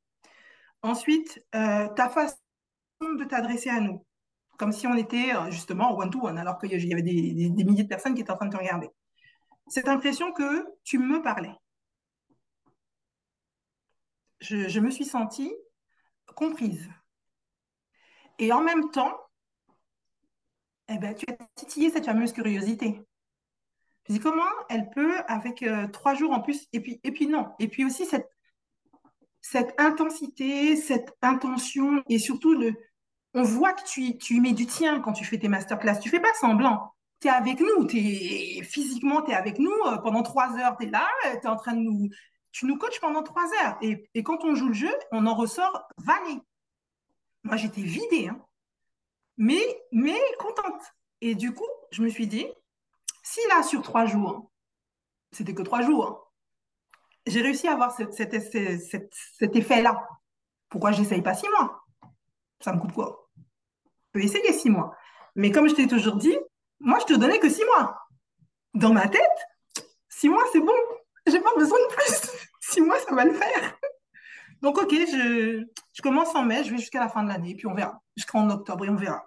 Ensuite, 0.81 1.43
euh, 1.55 1.87
ta 1.95 2.09
façon 2.09 2.35
de 3.01 3.23
t'adresser 3.23 3.69
à 3.69 3.79
nous, 3.79 4.05
comme 4.57 4.71
si 4.73 4.87
on 4.87 4.95
était 4.95 5.31
justement 5.51 5.97
one-to-one, 5.97 6.37
alors 6.37 6.57
qu'il 6.59 6.71
y 6.85 6.93
avait 6.93 7.01
des 7.01 7.63
milliers 7.63 7.83
de 7.83 7.89
personnes 7.89 8.13
qui 8.13 8.21
étaient 8.21 8.31
en 8.31 8.37
train 8.37 8.47
de 8.47 8.51
te 8.51 8.57
regarder 8.57 8.89
cette 9.67 9.87
impression 9.87 10.31
que 10.31 10.65
tu 10.83 10.99
me 10.99 11.21
parlais. 11.21 11.55
Je, 14.41 14.79
me 14.79 14.91
suis 14.91 15.05
sentie 15.05 15.53
comprise. 16.35 16.89
Et 18.37 18.51
en 18.51 18.61
même 18.61 18.91
temps, 18.91 19.17
eh 20.89 20.97
ben, 20.97 21.15
tu 21.15 21.25
as 21.29 21.37
titillé 21.55 21.89
cette 21.89 22.05
fameuse 22.05 22.33
curiosité. 22.33 23.01
Je 24.07 24.13
dis 24.13 24.19
comment 24.19 24.43
elle 24.69 24.89
peut, 24.91 25.17
avec 25.27 25.63
euh, 25.63 25.87
trois 25.87 26.13
jours 26.13 26.31
en 26.31 26.41
plus, 26.41 26.67
et 26.73 26.79
puis, 26.79 26.99
et 27.03 27.11
puis 27.11 27.27
non, 27.27 27.53
et 27.57 27.67
puis 27.67 27.85
aussi 27.85 28.05
cette, 28.05 28.29
intensité, 29.79 30.75
cette 30.75 31.15
intention, 31.21 32.03
et 32.09 32.19
surtout, 32.19 32.53
le, 32.53 32.73
on 33.33 33.43
voit 33.43 33.73
que 33.73 33.87
tu, 33.87 34.17
tu 34.17 34.41
mets 34.41 34.53
du 34.53 34.67
tien 34.67 34.99
quand 34.99 35.13
tu 35.13 35.25
fais 35.25 35.39
tes 35.39 35.47
masterclass. 35.47 35.99
Tu 35.99 36.09
fais 36.09 36.19
pas 36.19 36.33
semblant 36.39 36.94
tu 37.19 37.27
es 37.27 37.31
avec 37.31 37.59
nous, 37.59 37.87
physiquement, 38.63 39.21
tu 39.21 39.31
es 39.31 39.35
avec 39.35 39.59
nous. 39.59 39.73
Euh, 39.87 39.97
pendant 39.97 40.23
trois 40.23 40.57
heures, 40.57 40.75
tu 40.77 40.87
es 40.87 40.89
là, 40.89 41.07
euh, 41.25 41.35
tu 41.39 41.45
es 41.45 41.47
en 41.47 41.55
train 41.55 41.73
de 41.73 41.81
nous. 41.81 42.09
Tu 42.51 42.65
nous 42.65 42.77
coaches 42.77 42.99
pendant 42.99 43.23
trois 43.23 43.47
heures. 43.61 43.77
Et, 43.81 44.23
quand 44.23 44.43
on 44.43 44.55
joue 44.55 44.67
le 44.67 44.73
jeu, 44.73 44.93
on 45.11 45.25
en 45.27 45.35
ressort 45.35 45.87
vanné. 45.97 46.39
Moi, 47.43 47.57
j'étais 47.57 47.81
vidée, 47.81 48.29
hein. 48.29 48.39
mais, 49.37 49.61
mais 49.91 50.19
contente. 50.39 50.81
Et 51.21 51.35
du 51.35 51.53
coup, 51.53 51.67
je 51.91 52.01
me 52.01 52.09
suis 52.09 52.27
dit, 52.27 52.47
si 53.23 53.39
là, 53.49 53.61
sur 53.63 53.81
trois 53.81 54.05
jours, 54.05 54.51
c'était 55.31 55.53
que 55.53 55.63
trois 55.63 55.81
jours, 55.81 56.31
j'ai 57.27 57.41
réussi 57.41 57.67
à 57.67 57.73
avoir 57.73 57.91
cet, 57.91 58.33
effet-là, 59.55 60.07
pourquoi 60.69 60.91
je 60.91 61.01
n'essaye 61.01 61.21
pas 61.21 61.33
six 61.33 61.49
mois? 61.49 61.83
Ça 62.61 62.71
me 62.73 62.79
coûte 62.79 62.93
quoi? 62.93 63.29
Je 63.37 63.41
peux 64.13 64.23
essayer 64.23 64.53
six 64.53 64.69
mois. 64.69 64.95
Mais 65.35 65.51
comme 65.51 65.67
je 65.67 65.75
t'ai 65.75 65.87
toujours 65.87 66.15
dit, 66.15 66.37
moi, 66.79 66.99
je 66.99 67.13
te 67.13 67.19
donnais 67.19 67.39
que 67.39 67.49
six 67.49 67.63
mois. 67.65 67.97
Dans 68.73 68.93
ma 68.93 69.07
tête, 69.07 69.21
Six 70.15 70.29
mois, 70.29 70.43
c'est 70.53 70.61
bon. 70.61 70.71
J'ai 71.27 71.41
pas 71.41 71.53
besoin 71.57 71.77
de 71.77 71.93
plus. 71.93 72.31
Six 72.61 72.79
mois, 72.79 72.97
ça 72.99 73.13
va 73.13 73.25
le 73.25 73.33
faire. 73.33 73.77
Donc, 74.61 74.77
OK, 74.77 74.91
je, 74.91 75.65
je 75.91 76.01
commence 76.01 76.33
en 76.35 76.45
mai, 76.45 76.63
je 76.63 76.71
vais 76.71 76.77
jusqu'à 76.77 77.01
la 77.01 77.09
fin 77.09 77.21
de 77.21 77.27
l'année, 77.27 77.53
puis 77.53 77.67
on 77.67 77.73
verra. 77.73 78.01
Jusqu'en 78.15 78.49
octobre 78.49 78.85
et 78.85 78.89
on 78.89 78.95
verra. 78.95 79.25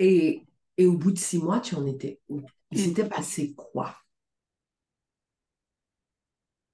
Et, 0.00 0.44
et 0.76 0.86
au 0.86 0.94
bout 0.94 1.12
de 1.12 1.18
six 1.18 1.38
mois, 1.38 1.60
tu 1.60 1.76
en 1.76 1.86
étais 1.86 2.20
où? 2.28 2.42
Il 2.72 2.80
s'était 2.80 3.08
passé 3.08 3.54
quoi? 3.54 3.94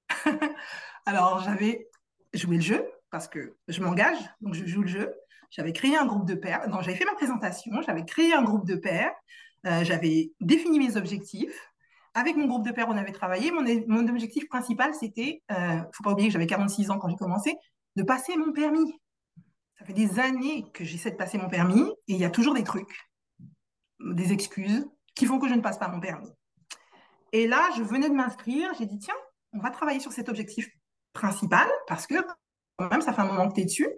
Alors, 1.04 1.40
j'avais 1.42 1.90
joué 2.32 2.56
le 2.56 2.62
jeu 2.62 2.90
parce 3.10 3.28
que 3.28 3.54
je 3.68 3.82
m'engage, 3.82 4.18
donc 4.40 4.54
je 4.54 4.64
joue 4.64 4.80
le 4.82 4.88
jeu. 4.88 5.14
J'avais 5.50 5.72
créé 5.72 5.96
un 5.96 6.06
groupe 6.06 6.26
de 6.26 6.34
pairs. 6.34 6.68
Donc, 6.68 6.82
j'avais 6.82 6.96
fait 6.96 7.04
ma 7.04 7.14
présentation, 7.14 7.80
j'avais 7.82 8.04
créé 8.04 8.32
un 8.32 8.42
groupe 8.42 8.66
de 8.66 8.76
pairs, 8.76 9.12
euh, 9.66 9.84
j'avais 9.84 10.32
défini 10.40 10.78
mes 10.78 10.96
objectifs. 10.96 11.70
Avec 12.14 12.36
mon 12.36 12.46
groupe 12.46 12.66
de 12.66 12.72
pairs, 12.72 12.88
on 12.88 12.96
avait 12.96 13.12
travaillé. 13.12 13.52
Mon, 13.52 14.08
objectif 14.08 14.48
principal, 14.48 14.94
c'était, 14.94 15.42
il 15.48 15.54
euh, 15.54 15.76
ne 15.76 15.82
faut 15.92 16.02
pas 16.02 16.12
oublier 16.12 16.28
que 16.28 16.32
j'avais 16.32 16.46
46 16.46 16.90
ans 16.90 16.98
quand 16.98 17.08
j'ai 17.08 17.16
commencé, 17.16 17.56
de 17.96 18.02
passer 18.02 18.36
mon 18.36 18.52
permis. 18.52 18.92
Ça 19.78 19.84
fait 19.84 19.92
des 19.92 20.18
années 20.18 20.66
que 20.72 20.84
j'essaie 20.84 21.12
de 21.12 21.16
passer 21.16 21.38
mon 21.38 21.48
permis 21.48 21.84
et 22.08 22.14
il 22.14 22.18
y 22.18 22.24
a 22.24 22.30
toujours 22.30 22.54
des 22.54 22.64
trucs, 22.64 23.08
des 24.00 24.32
excuses 24.32 24.88
qui 25.14 25.26
font 25.26 25.38
que 25.38 25.48
je 25.48 25.54
ne 25.54 25.60
passe 25.60 25.78
pas 25.78 25.88
mon 25.88 26.00
permis. 26.00 26.30
Et 27.32 27.46
là, 27.46 27.68
je 27.76 27.82
venais 27.82 28.08
de 28.08 28.14
m'inscrire, 28.14 28.72
j'ai 28.78 28.86
dit, 28.86 28.98
tiens, 28.98 29.14
on 29.52 29.60
va 29.60 29.70
travailler 29.70 30.00
sur 30.00 30.12
cet 30.12 30.28
objectif 30.28 30.68
principal 31.12 31.68
parce 31.86 32.06
que 32.06 32.14
quand 32.76 32.90
même, 32.90 33.02
ça 33.02 33.12
fait 33.12 33.22
un 33.22 33.26
moment 33.26 33.48
que 33.48 33.54
tu 33.54 33.60
es 33.60 33.64
dessus. 33.64 33.88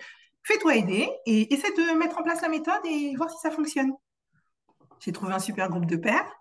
Fais-toi 0.42 0.76
aider 0.76 1.08
et 1.26 1.52
essaie 1.52 1.72
de 1.72 1.98
mettre 1.98 2.18
en 2.18 2.22
place 2.22 2.42
la 2.42 2.48
méthode 2.48 2.80
et 2.84 3.14
voir 3.16 3.30
si 3.30 3.38
ça 3.38 3.50
fonctionne. 3.50 3.92
J'ai 5.00 5.12
trouvé 5.12 5.32
un 5.32 5.38
super 5.38 5.68
groupe 5.68 5.86
de 5.86 5.96
pairs. 5.96 6.40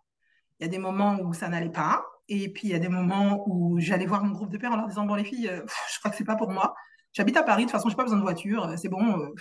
Il 0.60 0.65
y 0.65 0.68
a 0.68 0.70
des 0.70 0.77
moments 0.77 1.20
où 1.22 1.34
ça 1.34 1.48
n'allait 1.48 1.72
pas. 1.72 2.06
Et 2.27 2.50
puis, 2.51 2.68
il 2.68 2.72
y 2.72 2.75
a 2.75 2.79
des 2.79 2.89
moments 2.89 3.44
où 3.48 3.79
j'allais 3.79 4.06
voir 4.06 4.24
mon 4.24 4.32
groupe 4.32 4.51
de 4.51 4.58
pairs 4.58 4.72
en 4.72 4.75
leur 4.75 4.88
disant, 4.88 5.06
bon, 5.06 5.15
les 5.15 5.24
filles, 5.24 5.48
euh, 5.48 5.65
je 5.94 6.00
crois 6.00 6.12
que 6.12 6.18
c'est 6.18 6.25
pas 6.25 6.36
pour 6.36 6.51
moi. 6.51 6.75
J'habite 7.13 7.38
à 7.38 7.44
Paris, 7.44 7.63
de 7.63 7.68
toute 7.68 7.72
façon, 7.72 7.89
je 7.89 7.94
n'ai 7.94 7.98
pas 7.98 8.03
besoin 8.03 8.20
de 8.20 8.24
voiture. 8.24 8.65
Euh, 8.65 8.77
c'est 8.77 8.89
bon. 8.89 9.20
Euh, 9.20 9.34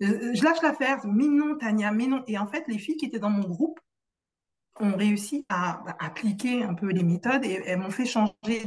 je 0.00 0.42
lâche 0.42 0.62
l'affaire. 0.62 1.00
Mais 1.06 1.26
non, 1.26 1.56
Tania, 1.58 1.90
mais 1.92 2.06
non. 2.06 2.22
Et 2.26 2.38
en 2.38 2.46
fait, 2.46 2.64
les 2.66 2.78
filles 2.78 2.96
qui 2.96 3.06
étaient 3.06 3.18
dans 3.18 3.30
mon 3.30 3.46
groupe 3.46 3.78
ont 4.80 4.96
réussi 4.96 5.44
à, 5.48 5.82
bah, 5.84 5.96
appliquer 6.00 6.62
un 6.64 6.74
peu 6.74 6.88
les 6.88 7.02
méthodes 7.02 7.44
et 7.44 7.62
elles 7.66 7.78
m'ont 7.78 7.90
fait 7.90 8.06
changer 8.06 8.64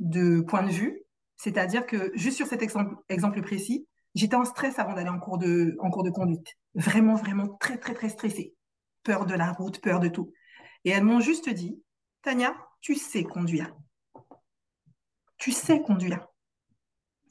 de, 0.00 0.40
point 0.40 0.62
de 0.62 0.70
vue. 0.70 1.02
C'est-à-dire 1.36 1.86
que 1.86 2.12
juste 2.14 2.36
sur 2.36 2.46
cet 2.46 2.62
exemple 2.62 3.42
précis, 3.42 3.86
j'étais 4.14 4.36
en 4.36 4.44
stress 4.44 4.78
avant 4.78 4.94
d'aller 4.94 5.08
en 5.08 5.18
cours 5.18 5.38
de, 5.38 5.76
en 5.80 5.90
cours 5.90 6.04
de 6.04 6.10
conduite. 6.10 6.56
Vraiment, 6.74 7.14
vraiment 7.14 7.48
très, 7.60 7.78
très, 7.78 7.94
très 7.94 8.08
stressée. 8.08 8.54
Peur 9.02 9.26
de 9.26 9.34
la 9.34 9.52
route, 9.52 9.80
peur 9.80 10.00
de 10.00 10.08
tout. 10.08 10.32
Et 10.84 10.90
elles 10.90 11.04
m'ont 11.04 11.20
juste 11.20 11.48
dit, 11.48 11.82
Tania, 12.22 12.54
tu 12.80 12.94
sais 12.94 13.24
conduire. 13.24 13.74
Tu 15.38 15.52
sais 15.52 15.80
conduire. 15.80 16.26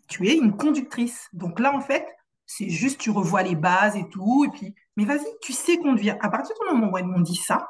Tu 0.08 0.28
es 0.28 0.36
une 0.36 0.56
conductrice. 0.56 1.28
Donc 1.34 1.60
là, 1.60 1.74
en 1.74 1.82
fait, 1.82 2.06
c'est 2.46 2.70
juste, 2.70 3.00
tu 3.00 3.10
revois 3.10 3.44
les 3.44 3.56
bases 3.56 3.96
et 3.96 4.08
tout. 4.10 4.46
Et 4.46 4.50
puis, 4.50 4.76
mais 4.98 5.06
vas-y, 5.06 5.26
tu 5.42 5.54
sais 5.54 5.78
conduire. 5.78 6.18
À 6.22 6.30
partir 6.30 6.56
du 6.60 6.74
moment 6.74 6.92
où 6.92 6.98
elles 6.98 7.06
m'ont 7.06 7.22
dit 7.22 7.36
ça, 7.36 7.68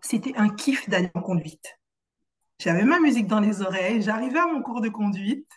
c'était 0.00 0.36
un 0.36 0.50
kiff 0.50 0.88
d'aller 0.88 1.10
en 1.14 1.22
conduite. 1.22 1.78
J'avais 2.58 2.84
ma 2.84 2.98
musique 3.00 3.26
dans 3.26 3.40
les 3.40 3.62
oreilles, 3.62 4.02
j'arrivais 4.02 4.40
à 4.40 4.46
mon 4.46 4.62
cours 4.62 4.80
de 4.80 4.88
conduite. 4.88 5.48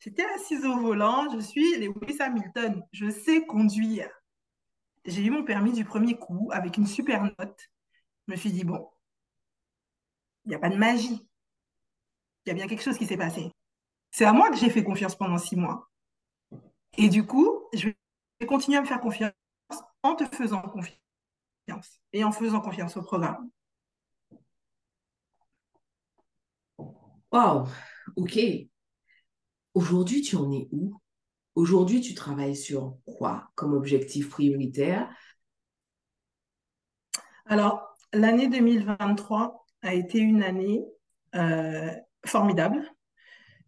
J'étais 0.00 0.24
assise 0.34 0.64
au 0.64 0.78
volant, 0.78 1.28
je 1.30 1.40
suis 1.40 1.76
Lewis 1.76 2.20
Hamilton, 2.20 2.82
je 2.92 3.10
sais 3.10 3.44
conduire. 3.44 4.08
J'ai 5.04 5.22
eu 5.24 5.30
mon 5.30 5.44
permis 5.44 5.72
du 5.72 5.84
premier 5.84 6.18
coup 6.18 6.48
avec 6.52 6.78
une 6.78 6.86
super 6.86 7.22
note. 7.22 7.70
Je 8.26 8.32
me 8.32 8.36
suis 8.36 8.50
dit, 8.50 8.64
bon, 8.64 8.88
il 10.44 10.48
n'y 10.48 10.54
a 10.54 10.58
pas 10.58 10.70
de 10.70 10.76
magie. 10.76 11.28
Il 12.44 12.48
y 12.48 12.52
a 12.52 12.54
bien 12.54 12.66
quelque 12.66 12.82
chose 12.82 12.96
qui 12.96 13.06
s'est 13.06 13.18
passé. 13.18 13.52
C'est 14.10 14.24
à 14.24 14.32
moi 14.32 14.50
que 14.50 14.56
j'ai 14.56 14.70
fait 14.70 14.82
confiance 14.82 15.16
pendant 15.16 15.38
six 15.38 15.56
mois. 15.56 15.90
Et 16.96 17.08
du 17.08 17.26
coup, 17.26 17.68
je 17.74 17.88
vais 18.40 18.46
continuer 18.46 18.78
à 18.78 18.80
me 18.80 18.86
faire 18.86 19.00
confiance 19.00 19.32
en 20.02 20.14
te 20.16 20.24
faisant 20.24 20.62
confiance 20.62 22.00
et 22.12 22.24
en 22.24 22.32
faisant 22.32 22.60
confiance 22.60 22.96
au 22.96 23.02
programme. 23.02 23.50
Wow, 27.32 27.68
ok. 28.16 28.70
Aujourd'hui, 29.74 30.22
tu 30.22 30.36
en 30.36 30.50
es 30.50 30.68
où? 30.72 31.00
Aujourd'hui, 31.54 32.00
tu 32.00 32.14
travailles 32.14 32.56
sur 32.56 32.96
quoi 33.04 33.50
comme 33.54 33.74
objectif 33.74 34.28
prioritaire? 34.30 35.08
Alors, 37.46 37.96
l'année 38.12 38.48
2023 38.48 39.66
a 39.82 39.94
été 39.94 40.18
une 40.18 40.42
année 40.42 40.84
euh, 41.34 41.90
formidable 42.26 42.82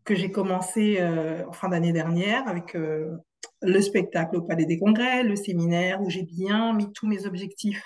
que 0.04 0.14
j'ai 0.14 0.32
commencé 0.32 1.00
euh, 1.00 1.46
en 1.46 1.52
fin 1.52 1.68
d'année 1.68 1.92
dernière 1.92 2.46
avec 2.48 2.74
euh, 2.74 3.16
le 3.60 3.80
spectacle 3.80 4.36
au 4.36 4.42
Palais 4.42 4.66
des 4.66 4.78
Congrès, 4.78 5.22
le 5.22 5.36
séminaire 5.36 6.02
où 6.02 6.10
j'ai 6.10 6.24
bien 6.24 6.72
mis 6.72 6.92
tous 6.92 7.06
mes 7.06 7.26
objectifs. 7.26 7.84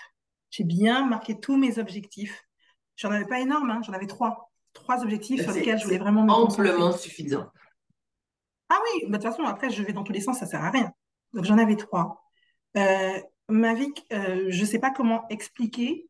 J'ai 0.50 0.64
bien 0.64 1.06
marqué 1.06 1.38
tous 1.38 1.58
mes 1.58 1.78
objectifs. 1.78 2.44
J'en 2.96 3.10
avais 3.10 3.26
pas 3.26 3.40
énorme, 3.40 3.70
hein, 3.70 3.80
j'en 3.84 3.92
avais 3.92 4.06
trois. 4.06 4.50
Trois 4.72 5.02
objectifs 5.02 5.42
sur 5.42 5.52
lesquels 5.52 5.78
je 5.78 5.84
voulais 5.84 5.98
vraiment 5.98 6.24
me 6.24 6.30
Amplement 6.30 6.92
suffisant. 6.92 7.46
Ah 8.68 8.78
oui, 8.82 9.06
bah, 9.08 9.18
de 9.18 9.22
toute 9.22 9.32
façon, 9.32 9.44
après, 9.44 9.70
je 9.70 9.82
vais 9.82 9.92
dans 9.92 10.04
tous 10.04 10.12
les 10.12 10.20
sens, 10.20 10.38
ça 10.38 10.46
sert 10.46 10.64
à 10.64 10.70
rien. 10.70 10.92
Donc, 11.32 11.44
j'en 11.44 11.58
avais 11.58 11.76
trois. 11.76 12.22
Euh, 12.76 13.20
Mavic, 13.48 14.06
euh, 14.12 14.46
je 14.48 14.60
ne 14.60 14.66
sais 14.66 14.78
pas 14.78 14.90
comment 14.90 15.26
expliquer. 15.28 16.08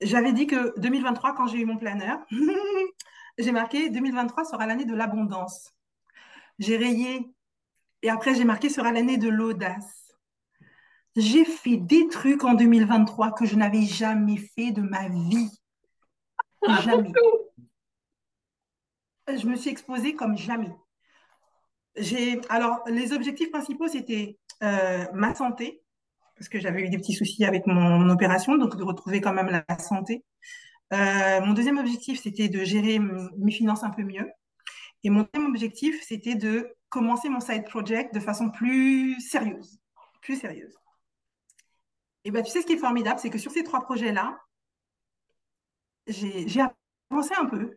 J'avais 0.00 0.32
dit 0.32 0.46
que 0.46 0.78
2023, 0.78 1.34
quand 1.34 1.46
j'ai 1.46 1.58
eu 1.58 1.66
mon 1.66 1.76
planeur, 1.76 2.18
j'ai 3.38 3.52
marqué 3.52 3.90
2023 3.90 4.44
sera 4.44 4.66
l'année 4.66 4.84
de 4.84 4.94
l'abondance. 4.94 5.72
J'ai 6.58 6.76
rayé 6.76 7.26
et 8.02 8.10
après 8.10 8.34
j'ai 8.34 8.44
marqué 8.44 8.68
sera 8.68 8.92
l'année 8.92 9.18
de 9.18 9.28
l'audace. 9.28 10.14
J'ai 11.16 11.44
fait 11.44 11.76
des 11.76 12.08
trucs 12.08 12.44
en 12.44 12.54
2023 12.54 13.32
que 13.32 13.44
je 13.44 13.56
n'avais 13.56 13.82
jamais 13.82 14.36
fait 14.36 14.70
de 14.70 14.82
ma 14.82 15.08
vie. 15.08 15.50
Jamais. 16.82 17.12
Je 19.28 19.46
me 19.46 19.56
suis 19.56 19.70
exposée 19.70 20.14
comme 20.14 20.36
jamais. 20.36 20.74
J'ai 21.98 22.40
alors 22.48 22.82
les 22.86 23.12
objectifs 23.12 23.50
principaux 23.50 23.88
c'était 23.88 24.38
euh, 24.62 25.04
ma 25.12 25.34
santé 25.34 25.82
parce 26.36 26.48
que 26.48 26.60
j'avais 26.60 26.82
eu 26.82 26.88
des 26.88 26.98
petits 26.98 27.14
soucis 27.14 27.44
avec 27.44 27.66
mon, 27.66 28.08
opération 28.10 28.56
donc 28.56 28.76
de 28.76 28.82
retrouver 28.84 29.20
quand 29.20 29.32
même 29.32 29.48
la 29.48 29.78
santé. 29.78 30.24
Euh, 30.92 31.40
mon 31.40 31.52
deuxième 31.52 31.78
objectif 31.78 32.20
c'était 32.20 32.48
de 32.48 32.64
gérer 32.64 32.98
mes 32.98 33.50
finances 33.50 33.82
un 33.84 33.90
peu 33.90 34.02
mieux 34.02 34.30
et 35.02 35.10
mon 35.10 35.26
deuxième 35.32 35.50
objectif 35.50 36.02
c'était 36.02 36.36
de 36.36 36.74
commencer 36.88 37.28
mon 37.28 37.40
side 37.40 37.64
project 37.64 38.14
de 38.14 38.20
façon 38.20 38.50
plus 38.50 39.20
sérieuse, 39.20 39.80
plus 40.22 40.36
sérieuse. 40.36 40.74
Et 42.24 42.30
ben 42.30 42.42
tu 42.42 42.50
sais 42.50 42.62
ce 42.62 42.66
qui 42.66 42.74
est 42.74 42.78
formidable 42.78 43.18
c'est 43.18 43.30
que 43.30 43.38
sur 43.38 43.50
ces 43.50 43.64
trois 43.64 43.82
projets 43.82 44.12
là 44.12 44.38
j'ai 46.06 46.60
avancé 47.10 47.34
un 47.38 47.46
peu 47.46 47.76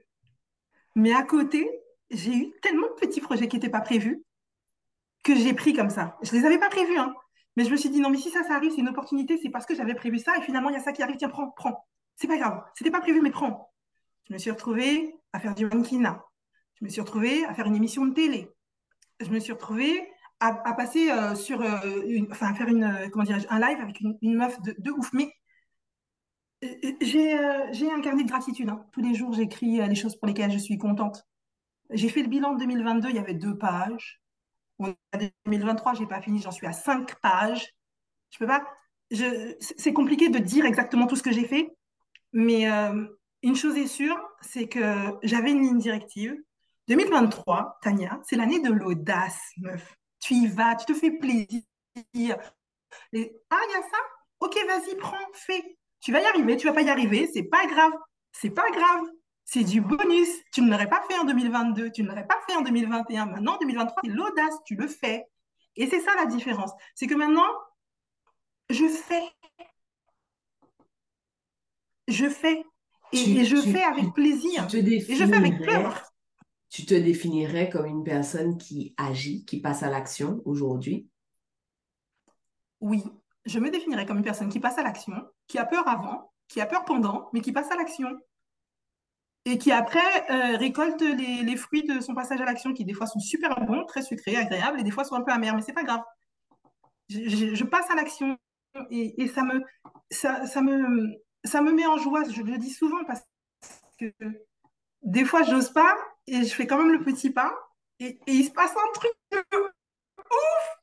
mais 0.96 1.13
à 1.13 1.24
côté 1.24 1.70
j'ai 2.12 2.36
eu 2.36 2.51
tellement 2.62 2.88
de 2.88 2.94
petits 2.94 3.22
projets 3.22 3.48
qui 3.48 3.56
n'étaient 3.56 3.70
pas 3.70 3.82
prévus 3.82 4.24
que 5.24 5.36
j'ai 5.36 5.53
pris 5.53 5.74
comme 5.74 5.89
ça. 5.89 6.18
Je 6.22 6.34
ne 6.36 6.39
les 6.39 6.46
avais 6.46 6.58
pas 6.58 6.70
prévus, 6.70 6.98
hein. 6.98 7.13
mais 7.56 7.63
je 7.63 7.72
me 7.72 7.75
suis 7.75 7.89
dit, 7.89 8.00
non, 8.00 8.10
mais 8.10 8.18
si 8.18 8.30
ça, 8.30 8.44
ça 8.44 8.56
arrive, 8.56 8.72
c'est 8.72 8.82
une 8.82 8.89
opportunité, 8.89 9.39
c'est 9.41 9.50
parce 9.50 9.65
que 9.65 9.75
j'avais 9.75 9.94
prévu 9.94 10.20
ça, 10.20 10.36
et 10.38 10.41
finalement, 10.41 10.70
il 10.70 10.74
y 10.74 10.77
a 10.77 10.82
ça 10.82 10.91
qui 10.91 11.03
arrive, 11.03 11.18
tiens, 11.18 11.30
prends, 11.30 11.51
prends. 11.51 11.86
C'est 12.15 12.27
pas 12.27 12.38
grave, 12.38 12.63
c'était 12.75 12.91
pas 12.91 13.01
prévu, 13.01 13.22
mais 13.22 13.32
prends. 13.32 13.72
Je 14.27 14.34
me 14.34 14.39
suis 14.39 14.51
retrouvée 14.51 15.15
à 15.34 15.39
faire 15.39 15.56
du 15.56 15.65
mannequinat. 15.65 16.24
Je 16.80 16.86
me 16.86 16.89
suis 16.89 17.01
retrouvée 17.01 17.46
à 17.46 17.53
faire 17.53 17.68
une 17.68 17.75
émission 17.75 18.06
de 18.06 18.13
télé. 18.13 18.50
Je 19.20 19.30
me 19.30 19.39
suis 19.39 19.53
retrouvée 19.53 20.08
à, 20.39 20.74
passer 20.74 21.12
euh, 21.12 21.36
sur, 21.36 21.62
euh, 21.62 22.01
enfin, 22.32 22.48
à 22.48 22.53
faire 22.56 22.68
une, 22.68 22.84
euh, 22.84 23.10
comment 23.10 23.25
un 23.30 23.60
live 23.60 23.80
avec 23.80 24.00
une, 24.00 24.36
meuf 24.36 24.60
de, 24.62 24.91
ouf. 24.91 25.12
Mais 25.13 25.32
j'ai 27.01 27.91
un 27.91 28.01
carnet 28.01 28.24
de 28.24 28.30
gratitude. 28.30 28.70
Hein. 28.70 28.86
Tous 28.91 29.01
les 29.01 29.13
jours, 29.13 29.34
j'écris 29.34 29.88
les 29.88 29.96
choses 29.96 30.15
pour 30.15 30.27
lesquelles 30.27 30.51
je 30.51 30.58
suis 30.58 30.77
contente. 30.77 31.27
J'ai 31.91 32.10
fait 32.10 32.21
le 32.21 32.29
bilan 32.29 32.53
de 32.53 32.60
2022, 32.60 33.10
il 33.10 33.15
y 33.15 33.19
avait 33.19 33.33
deux 33.33 33.57
pages. 33.57 34.21
En 34.79 34.93
2023, 35.45 35.93
je 35.93 36.01
n'ai 36.01 36.07
pas 36.07 36.21
fini, 36.21 36.41
j'en 36.41 36.51
suis 36.51 36.67
à 36.67 36.74
cinq 36.74 37.19
pages. 37.21 37.67
Je 38.31 38.39
peux 38.39 38.48
pas. 38.48 38.65
C'est 39.77 39.93
compliqué 39.93 40.29
de 40.29 40.39
dire 40.39 40.65
exactement 40.65 41.05
tout 41.05 41.15
ce 41.15 41.24
que 41.24 41.31
j'ai 41.31 41.45
fait, 41.45 41.69
mais 42.31 42.71
euh, 42.71 43.05
une 43.43 43.55
chose 43.55 43.77
est 43.77 43.88
sûre, 43.88 44.17
c'est 44.41 44.69
que 44.69 45.13
j'avais 45.24 45.51
une 45.51 45.62
ligne 45.62 45.77
directive. 45.77 46.36
2023, 46.88 47.79
Tania, 47.81 48.19
c'est 48.24 48.38
l'année 48.38 48.60
de 48.60 48.71
l'audace, 48.71 49.39
meuf. 49.57 49.95
Tu 50.19 50.36
y 50.36 50.48
vas, 50.48 50.75
tu 50.75 50.86
te 50.86 50.93
fais 50.93 51.12
plaisir. 51.12 51.62
ah, 51.95 52.12
il 52.13 52.21
y 52.21 52.31
a 52.31 53.81
ça? 53.81 53.98
Ok, 54.39 54.57
vas-y, 54.65 54.95
prends, 54.95 55.17
fais. 55.33 55.77
Tu 56.00 56.12
vas 56.12 56.21
y 56.21 56.25
arriver, 56.25 56.57
tu 56.57 56.67
vas 56.67 56.74
pas 56.74 56.81
y 56.81 56.89
arriver, 56.89 57.29
c'est 57.33 57.43
pas 57.43 57.65
grave. 57.67 57.91
C'est 58.31 58.50
pas 58.50 58.69
grave 58.71 59.05
c'est 59.51 59.65
du 59.65 59.81
bonus. 59.81 60.29
Tu 60.53 60.62
ne 60.62 60.72
l'aurais 60.72 60.88
pas 60.88 61.03
fait 61.10 61.17
en 61.17 61.25
2022, 61.25 61.91
tu 61.91 62.03
ne 62.03 62.08
l'aurais 62.08 62.25
pas 62.25 62.39
fait 62.48 62.55
en 62.55 62.62
2021. 62.62 63.25
Maintenant, 63.25 63.55
en 63.55 63.60
2023, 63.60 64.01
c'est 64.03 64.10
l'audace, 64.10 64.55
tu 64.65 64.75
le 64.75 64.88
fais. 64.88 65.25
Et 65.75 65.88
c'est 65.88 66.00
ça 66.00 66.12
la 66.15 66.25
différence. 66.25 66.72
C'est 66.96 67.05
que 67.05 67.15
maintenant, 67.15 67.48
je 68.70 68.88
fais. 68.88 69.24
Je 72.08 72.29
fais. 72.29 72.63
Et, 73.12 73.43
je 73.43 73.58
fais 73.58 73.84
avec 73.84 74.13
plaisir. 74.13 74.67
et 74.74 75.15
je 75.15 75.25
fais 75.25 75.36
avec 75.36 75.62
peur. 75.65 76.01
Tu 76.70 76.86
te 76.86 76.93
définirais 76.93 77.70
comme 77.70 77.86
une 77.86 78.05
personne 78.05 78.58
qui 78.58 78.93
agit, 78.96 79.43
qui 79.43 79.60
passe 79.60 79.84
à 79.84 79.89
l'action 79.89 80.41
aujourd'hui? 80.46 81.10
Oui, 82.79 83.03
je 83.43 83.60
me 83.60 83.70
définirais 83.70 84.05
comme 84.05 84.20
une 84.20 84.24
personne 84.24 84.48
qui 84.48 84.62
passe 84.62 84.77
à 84.77 84.84
l'action, 84.84 85.13
qui 85.48 85.58
a 85.58 85.65
peur 85.65 85.86
avant, 85.89 86.31
qui 86.48 86.62
a 86.62 86.65
peur 86.65 86.86
pendant, 86.86 87.29
mais 87.34 87.41
qui 87.41 87.51
passe 87.51 87.70
à 87.70 87.75
l'action. 87.75 88.17
Et 89.45 89.57
qui 89.57 89.71
après 89.71 90.00
euh, 90.29 90.57
récolte 90.57 91.01
les, 91.01 91.55
fruits 91.55 91.83
de 91.83 92.00
son 92.00 92.13
passage 92.13 92.39
à 92.41 92.45
l'action, 92.45 92.74
qui 92.74 92.86
des 92.86 92.93
fois 92.93 93.07
sont 93.07 93.19
super 93.19 93.60
bons, 93.62 93.86
très 93.86 94.03
sucrés, 94.03 94.36
agréables, 94.36 94.79
et 94.79 94.83
des 94.83 94.91
fois 94.91 95.03
sont 95.03 95.15
un 95.15 95.21
peu 95.21 95.31
amers, 95.31 95.55
mais 95.55 95.62
c'est 95.62 95.74
pas 95.74 95.83
grave. 95.83 96.01
Je, 97.10 97.63
passe 97.63 97.89
à 97.89 97.95
l'action 97.95 98.38
et, 98.89 99.27
ça, 99.27 99.43
me, 99.43 99.62
ça, 100.12 100.62
me, 100.62 101.15
ça 101.43 101.62
me 101.62 101.71
met 101.71 101.88
en 101.88 101.98
joie. 101.98 102.24
Je 102.29 102.41
le 102.41 102.57
dis 102.57 102.69
souvent 102.69 103.03
parce 103.05 103.21
que 104.00 104.13
des 105.01 105.25
fois, 105.25 105.43
j'ose 105.43 105.69
pas 105.69 105.98
et 106.27 106.43
je 106.43 106.53
fais 106.53 106.67
quand 106.67 106.77
même 106.77 106.91
le 106.91 107.03
petit 107.03 107.31
pas 107.31 107.53
et, 108.00 108.19
il 108.27 108.45
se 108.45 108.51
passe 108.51 108.71
un 108.71 108.91
truc 108.93 109.12
ouf 109.33 110.80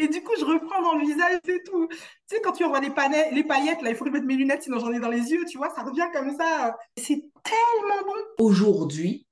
et 0.00 0.08
du 0.08 0.22
coup, 0.22 0.32
je 0.38 0.44
reprends 0.44 0.80
dans 0.80 0.94
le 0.94 1.04
visage 1.04 1.40
et 1.46 1.62
tout. 1.62 1.86
Tu 1.88 1.96
sais, 2.26 2.40
quand 2.40 2.52
tu 2.52 2.64
envoies 2.64 2.80
les, 2.80 2.90
les 3.32 3.44
paillettes, 3.44 3.82
là, 3.82 3.90
il 3.90 3.96
faut 3.96 4.04
que 4.04 4.10
je 4.10 4.14
mette 4.14 4.24
mes 4.24 4.36
lunettes, 4.36 4.62
sinon 4.62 4.78
j'en 4.78 4.90
ai 4.92 4.98
dans 4.98 5.10
les 5.10 5.30
yeux, 5.30 5.44
tu 5.44 5.58
vois, 5.58 5.68
ça 5.74 5.82
revient 5.82 6.08
comme 6.12 6.34
ça. 6.36 6.74
C'est 6.96 7.22
tellement 7.44 8.02
bon. 8.06 8.44
Aujourd'hui, 8.44 9.26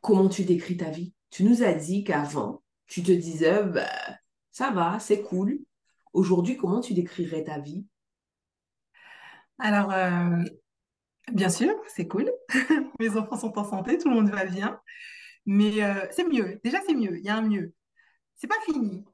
comment 0.00 0.30
tu 0.30 0.44
décris 0.44 0.78
ta 0.78 0.88
vie? 0.88 1.12
Tu 1.30 1.44
nous 1.44 1.62
as 1.62 1.74
dit 1.74 2.02
qu'avant, 2.02 2.62
tu 2.86 3.02
te 3.02 3.12
disais, 3.12 3.62
bah, 3.62 3.90
ça 4.52 4.70
va, 4.70 4.98
c'est 5.00 5.20
cool. 5.20 5.58
Aujourd'hui, 6.14 6.56
comment 6.56 6.80
tu 6.80 6.94
décrirais 6.94 7.44
ta 7.44 7.58
vie? 7.58 7.84
Alors, 9.58 9.92
euh, 9.92 10.42
bien 11.30 11.50
sûr, 11.50 11.74
c'est 11.88 12.08
cool. 12.08 12.32
Mes 13.00 13.16
enfants 13.18 13.36
sont 13.36 13.58
en 13.58 13.68
santé, 13.68 13.98
tout 13.98 14.08
le 14.08 14.14
monde 14.14 14.30
va 14.30 14.46
bien. 14.46 14.80
Mais 15.44 15.82
euh, 15.82 16.06
c'est 16.10 16.24
mieux. 16.24 16.58
Déjà, 16.64 16.78
c'est 16.86 16.94
mieux. 16.94 17.18
Il 17.18 17.24
y 17.24 17.28
a 17.28 17.36
un 17.36 17.42
mieux. 17.42 17.74
C'est 18.36 18.46
pas 18.46 18.60
fini. 18.64 19.04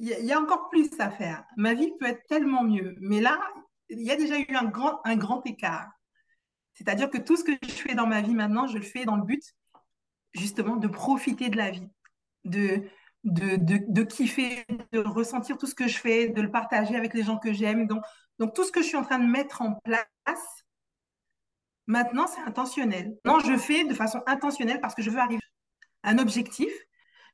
Il 0.00 0.08
y, 0.08 0.32
a 0.32 0.40
encore 0.40 0.68
plus 0.68 0.88
à 1.00 1.10
faire. 1.10 1.44
Ma 1.56 1.74
vie 1.74 1.90
peut 1.98 2.06
être 2.06 2.24
tellement 2.28 2.62
mieux. 2.62 2.94
Mais 3.00 3.20
là, 3.20 3.40
il 3.88 4.00
y 4.00 4.12
a 4.12 4.16
déjà 4.16 4.38
eu 4.38 4.54
un 4.54 4.66
grand, 4.66 5.00
un 5.04 5.16
grand 5.16 5.44
écart. 5.44 5.90
C'est-à-dire 6.74 7.10
que 7.10 7.18
tout 7.18 7.36
ce 7.36 7.42
que 7.42 7.52
je 7.60 7.72
fais 7.72 7.96
dans 7.96 8.06
ma 8.06 8.20
vie 8.20 8.34
maintenant, 8.34 8.68
je 8.68 8.78
le 8.78 8.84
fais 8.84 9.04
dans 9.04 9.16
le 9.16 9.24
but 9.24 9.42
justement 10.34 10.76
de 10.76 10.86
profiter 10.86 11.48
de 11.48 11.56
la 11.56 11.70
vie, 11.70 11.88
de, 12.44 12.82
de, 13.24 13.56
de, 13.56 14.02
kiffer, 14.04 14.64
de 14.92 15.00
ressentir 15.00 15.58
tout 15.58 15.66
ce 15.66 15.74
que 15.74 15.88
je 15.88 15.98
fais, 15.98 16.28
de 16.28 16.40
le 16.40 16.50
partager 16.50 16.94
avec 16.94 17.14
les 17.14 17.24
gens 17.24 17.38
que 17.38 17.52
j'aime. 17.52 17.86
Donc, 17.86 18.04
donc, 18.38 18.54
tout 18.54 18.64
ce 18.64 18.70
que 18.70 18.82
je 18.82 18.86
suis 18.86 18.96
en 18.96 19.02
train 19.02 19.18
de 19.18 19.26
mettre 19.26 19.62
en 19.62 19.74
place, 19.84 20.64
maintenant, 21.86 22.26
c'est 22.28 22.40
intentionnel. 22.42 23.16
Non, 23.24 23.40
je 23.40 23.56
fais 23.56 23.84
de 23.84 23.94
façon 23.94 24.22
intentionnelle 24.26 24.80
parce 24.80 24.94
que 24.94 25.02
je 25.02 25.10
veux 25.10 25.18
arriver 25.18 25.42
à 26.04 26.10
un 26.10 26.18
objectif. 26.18 26.70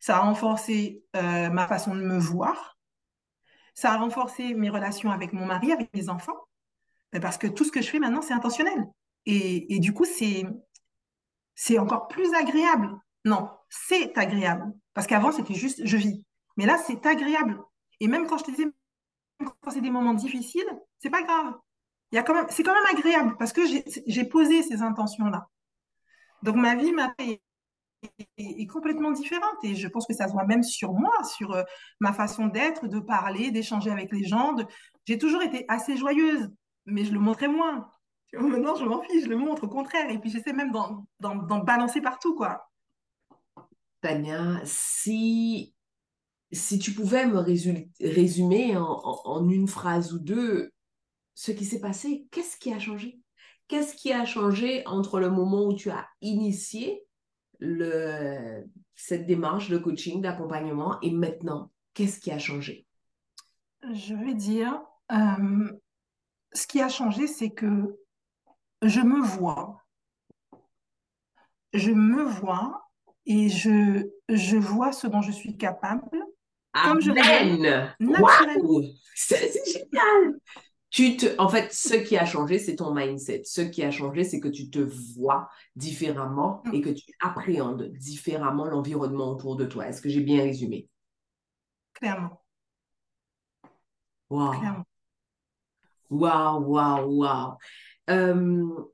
Ça 0.05 0.19
a 0.19 0.21
renforcé 0.21 1.03
euh, 1.17 1.49
ma 1.49 1.67
façon 1.67 1.95
de 1.95 2.03
me 2.03 2.19
voir. 2.19 2.77
Ça 3.73 3.91
a 3.91 3.97
renforcé 3.97 4.53
mes 4.53 4.69
relations 4.69 5.11
avec 5.11 5.33
mon 5.33 5.47
mari, 5.47 5.73
avec 5.73 5.95
mes 5.95 6.11
enfants. 6.11 6.37
Parce 7.23 7.39
que 7.39 7.47
tout 7.47 7.65
ce 7.65 7.73
que 7.73 7.81
je 7.81 7.89
fais 7.89 7.99
maintenant, 8.01 8.21
c'est 8.21 8.35
intentionnel. 8.35 8.87
Et, 9.25 9.79
du 9.79 9.95
coup, 9.95 10.05
c'est, 10.05 10.45
encore 11.79 12.09
plus 12.09 12.35
agréable. 12.35 12.91
Non, 13.25 13.49
c'est 13.71 14.15
agréable. 14.19 14.75
Parce 14.93 15.07
qu'avant, 15.07 15.33
c'était 15.33 15.55
juste 15.55 15.81
je 15.87 15.97
vis. 15.97 16.23
Mais 16.59 16.67
là, 16.67 16.77
c'est 16.87 17.07
agréable. 17.07 17.59
Et 17.99 18.07
même 18.07 18.27
quand 18.27 18.37
je 18.37 18.45
te 18.45 18.51
disais, 18.51 18.69
quand 19.39 19.71
c'est 19.71 19.81
des 19.81 19.91
moments 19.91 20.13
difficiles, 20.13 20.69
c'est 20.99 21.09
pas 21.09 21.23
grave. 21.23 21.55
C'est 22.51 22.63
quand 22.63 22.75
même 22.75 22.95
agréable 22.95 23.37
parce 23.39 23.55
que 23.55 23.63
j'ai 24.07 24.25
posé 24.27 24.63
ces 24.65 24.83
intentions-là. 24.83 25.49
Donc 26.43 26.57
ma 26.57 26.75
vie 26.75 26.93
ma 26.93 27.15
est, 27.17 27.41
est, 28.39 28.67
complètement 28.67 29.13
différente 29.13 29.57
et 29.63 29.75
je 29.75 29.89
pense 29.89 30.07
que 30.07 30.15
ça 30.15 30.29
se 30.29 30.33
voit 30.33 30.45
même 30.45 30.63
sur 30.63 30.93
moi, 30.93 31.13
sur 31.37 31.53
euh, 31.53 31.63
ma 32.01 32.13
façon 32.13 32.47
d'être, 32.47 32.89
de 32.89 32.99
parler, 32.99 33.51
d'échanger 33.51 33.91
avec 33.91 34.13
les 34.13 34.25
gens. 34.25 34.55
J'ai 35.07 35.19
toujours 35.19 35.43
été 35.43 35.65
assez 35.69 35.97
joyeuse, 35.97 36.51
mais 36.87 37.05
je 37.05 37.13
le 37.13 37.21
montrais 37.21 37.49
moins. 37.49 37.89
Maintenant, 38.33 38.75
je 38.75 38.85
m'en 38.85 39.01
fiche, 39.03 39.25
je 39.25 39.29
le 39.29 39.37
montre 39.37 39.65
au 39.65 39.69
contraire. 39.69 40.11
Et 40.11 40.19
puis 40.19 40.31
j'essaie 40.31 40.53
même 40.53 40.73
d'en 40.73 41.59
balancer 41.59 42.01
partout, 42.01 42.35
quoi. 42.35 42.69
Tania, 44.01 44.61
si, 44.65 45.75
si 46.53 46.79
tu 46.79 46.93
pouvais 46.93 47.27
me 47.27 47.39
résumer 47.39 48.77
en, 48.77 49.49
une 49.49 49.67
phrase 49.67 50.13
ou 50.13 50.19
deux 50.19 50.73
ce 51.35 51.53
qui 51.53 51.65
s'est 51.65 51.81
passé, 51.81 52.27
qu'est-ce 52.31 52.57
qui 52.59 52.73
a 52.73 52.79
changé? 52.79 53.19
Qu'est-ce 53.67 53.95
qui 53.95 54.13
a 54.13 54.27
changé 54.27 54.87
entre 54.87 55.21
le 55.21 55.31
moment 55.31 55.65
où 55.65 55.75
tu 55.75 55.91
as 55.91 56.07
initié 56.21 57.04
le, 57.65 58.65
cette 58.95 59.27
démarche 59.27 59.71
de 59.71 59.79
coaching, 59.79 60.21
d'accompagnement 60.21 61.01
et 61.01 61.11
maintenant 61.11 61.71
Qu'est-ce 61.95 62.19
qui 62.19 62.33
a 62.33 62.39
changé? 62.39 62.87
Je 63.93 64.15
vais 64.15 64.35
dire, 64.35 64.83
euh, 65.13 65.71
ce 66.53 66.67
qui 66.67 66.81
a 66.81 66.89
changé, 66.89 67.29
c'est 67.29 67.51
que 67.51 67.97
je 68.83 69.01
me 69.01 69.21
vois. 69.23 69.81
Je 71.73 71.93
me 71.93 72.25
vois 72.25 72.91
et 73.27 73.49
je, 73.49 74.11
je 74.29 74.57
vois 74.57 74.93
ce 74.93 75.07
dont 75.07 75.23
je 75.23 75.31
suis 75.31 75.57
capable. 75.57 76.25
Comme 76.73 77.01
je 77.01 77.13
Wow. 78.01 78.83
C'est 79.15 79.53
génial. 79.73 80.41
Tu 80.95 81.17
te, 81.17 81.27
en 81.39 81.49
fait, 81.49 81.73
ce 81.73 81.95
qui 81.95 82.17
a 82.17 82.25
changé, 82.25 82.61
c'est 82.61 82.77
ton 82.77 82.95
mindset. 82.95 83.43
Ce 83.47 83.63
qui 83.63 83.83
a 83.83 83.91
changé, 83.91 84.23
c'est 84.23 84.39
que 84.39 84.47
tu 84.47 84.71
te 84.71 84.79
vois 84.79 85.51
différemment 85.75 86.63
et 86.73 86.81
que 86.81 86.91
tu 86.91 87.11
appréhendes 87.21 87.91
différemment 87.95 88.65
l'environnement 88.65 89.33
autour 89.33 89.57
de 89.57 89.65
toi. 89.65 89.89
Est-ce 89.89 90.01
que 90.01 90.09
j'ai 90.09 90.21
bien 90.21 90.45
résumé? 90.45 90.89
Clairement. 91.95 92.41
Wow. 94.31 94.53
Clairement. 94.53 94.85
Wow, 96.11 96.61
wow, 96.61 97.07
wow. 97.09 97.59
Euh, 98.11 98.85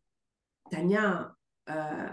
Tania, 0.70 1.36
euh, 1.68 2.08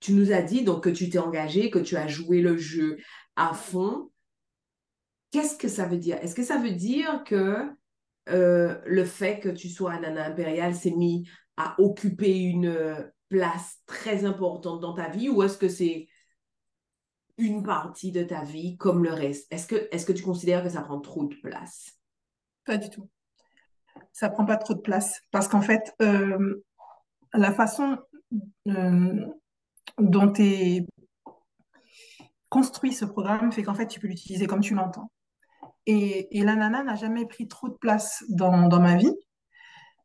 tu 0.00 0.14
nous 0.14 0.32
as 0.32 0.40
dit 0.40 0.64
donc 0.64 0.84
que 0.84 0.88
tu 0.88 1.10
t'es 1.10 1.18
engagée, 1.18 1.68
que 1.68 1.78
tu 1.78 1.98
as 1.98 2.08
joué 2.08 2.40
le 2.40 2.56
jeu 2.56 2.96
à 3.36 3.52
fond. 3.52 4.10
Qu'est-ce 5.30 5.58
que 5.58 5.68
ça 5.68 5.84
veut 5.84 5.98
dire? 5.98 6.16
Est-ce 6.22 6.34
que 6.34 6.42
ça 6.42 6.56
veut 6.56 6.72
dire 6.72 7.22
que 7.24 7.70
euh, 8.28 8.78
le 8.86 9.04
fait 9.04 9.40
que 9.40 9.48
tu 9.48 9.68
sois 9.68 9.92
un 9.92 10.00
nana 10.00 10.26
impériale 10.26 10.74
s'est 10.74 10.90
mis 10.90 11.28
à 11.56 11.74
occuper 11.78 12.38
une 12.38 13.10
place 13.28 13.78
très 13.86 14.24
importante 14.24 14.80
dans 14.80 14.94
ta 14.94 15.08
vie 15.08 15.28
ou 15.28 15.42
est-ce 15.42 15.58
que 15.58 15.68
c'est 15.68 16.08
une 17.38 17.62
partie 17.62 18.12
de 18.12 18.22
ta 18.22 18.44
vie 18.44 18.76
comme 18.76 19.04
le 19.04 19.12
reste? 19.12 19.50
Est-ce 19.52 19.66
que, 19.66 19.88
est 19.90 20.06
que 20.06 20.12
tu 20.12 20.22
considères 20.22 20.62
que 20.62 20.68
ça 20.68 20.82
prend 20.82 21.00
trop 21.00 21.24
de 21.24 21.34
place? 21.36 21.98
Pas 22.64 22.76
du 22.76 22.90
tout. 22.90 23.08
Ça 24.12 24.28
prend 24.28 24.44
pas 24.44 24.56
trop 24.56 24.74
de 24.74 24.80
place 24.80 25.20
parce 25.30 25.48
qu'en 25.48 25.62
fait, 25.62 25.94
euh, 26.02 26.62
la 27.32 27.52
façon 27.52 27.98
dont 29.98 30.32
est 30.38 30.86
construit 32.48 32.92
ce 32.92 33.04
programme 33.04 33.52
fait 33.52 33.62
qu'en 33.62 33.74
fait, 33.74 33.86
tu 33.86 34.00
peux 34.00 34.08
l'utiliser 34.08 34.46
comme 34.46 34.60
tu 34.60 34.74
l'entends. 34.74 35.10
Et, 35.90 36.38
et, 36.38 36.44
la 36.44 36.54
nana 36.54 36.84
n'a 36.84 36.94
jamais 36.94 37.26
pris 37.26 37.48
trop 37.48 37.68
de 37.68 37.74
place 37.74 38.22
dans, 38.28 38.68
dans, 38.68 38.78
ma 38.78 38.96
vie 38.96 39.12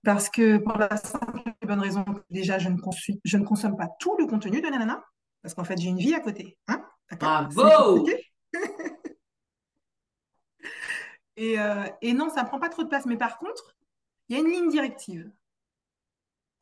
parce 0.03 0.29
que 0.29 0.57
pour 0.57 0.79
la 0.79 0.97
simple 0.97 1.43
et 1.61 1.65
bonne 1.67 1.79
raison 1.79 2.03
que 2.03 2.21
déjà, 2.31 2.57
je 2.57 2.69
ne, 2.69 2.77
je 3.23 3.37
ne 3.37 3.43
consomme 3.43 3.77
pas 3.77 3.89
tout 3.99 4.15
le 4.17 4.25
contenu 4.25 4.61
de 4.61 4.67
la 4.67 4.79
nana 4.79 5.03
parce 5.43 5.53
qu'en 5.53 5.63
fait, 5.63 5.79
j'ai 5.79 5.89
une 5.89 5.99
vie 5.99 6.15
à 6.15 6.19
côté. 6.19 6.57
Hein 6.67 6.83
Bravo 7.19 8.03
et, 11.37 11.59
euh, 11.59 11.85
et 12.01 12.13
non, 12.13 12.29
ça 12.29 12.41
ne 12.41 12.47
prend 12.47 12.59
pas 12.59 12.69
trop 12.69 12.83
de 12.83 12.87
place. 12.87 13.05
Mais 13.05 13.17
par 13.17 13.37
contre, 13.37 13.75
il 14.27 14.35
y 14.35 14.39
a 14.39 14.41
une 14.41 14.49
ligne 14.49 14.69
directive. 14.69 15.31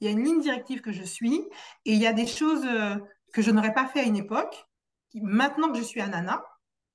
Il 0.01 0.07
y 0.07 0.09
a 0.09 0.11
une 0.11 0.23
ligne 0.25 0.41
directive 0.41 0.81
que 0.81 0.91
je 0.91 1.03
suis 1.03 1.47
et 1.85 1.93
il 1.93 2.01
y 2.01 2.07
a 2.07 2.11
des 2.11 2.27
choses 2.27 2.65
euh, 2.65 2.97
que 3.31 3.41
je 3.41 3.51
n'aurais 3.51 3.73
pas 3.73 3.87
fait 3.87 4.01
à 4.01 4.03
une 4.03 4.17
époque. 4.17 4.67
Maintenant 5.13 5.71
que 5.71 5.77
je 5.77 5.83
suis 5.83 6.01
à 6.01 6.07
Nana, 6.07 6.43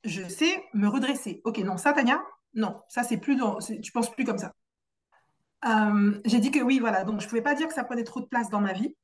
je 0.04 0.22
sais 0.28 0.64
me 0.74 0.88
redresser. 0.88 1.40
Ok, 1.44 1.58
non, 1.58 1.76
ça, 1.76 1.92
Tania, 1.92 2.22
non, 2.54 2.80
ça, 2.88 3.02
c'est 3.02 3.18
plus 3.18 3.36
dans, 3.36 3.58
tu 3.58 3.92
penses 3.92 4.10
plus 4.10 4.24
comme 4.24 4.38
ça. 4.38 4.52
Euh, 5.64 6.20
j'ai 6.24 6.38
dit 6.38 6.50
que 6.50 6.60
oui, 6.60 6.78
voilà, 6.78 7.04
donc 7.04 7.20
je 7.20 7.26
ne 7.26 7.28
pouvais 7.28 7.42
pas 7.42 7.54
dire 7.54 7.68
que 7.68 7.74
ça 7.74 7.84
prenait 7.84 8.04
trop 8.04 8.20
de 8.20 8.26
place 8.26 8.48
dans 8.50 8.60
ma 8.60 8.72
vie. 8.72 8.94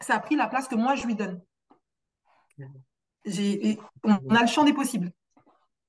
Ça 0.00 0.14
a 0.14 0.20
pris 0.20 0.36
la 0.36 0.48
place 0.48 0.68
que 0.68 0.74
moi, 0.74 0.94
je 0.94 1.06
lui 1.06 1.14
donne. 1.14 1.40
J'ai, 3.24 3.78
on, 4.02 4.34
a 4.34 4.40
le 4.40 4.48
champ 4.48 4.64
des 4.64 4.72
possibles. 4.72 5.12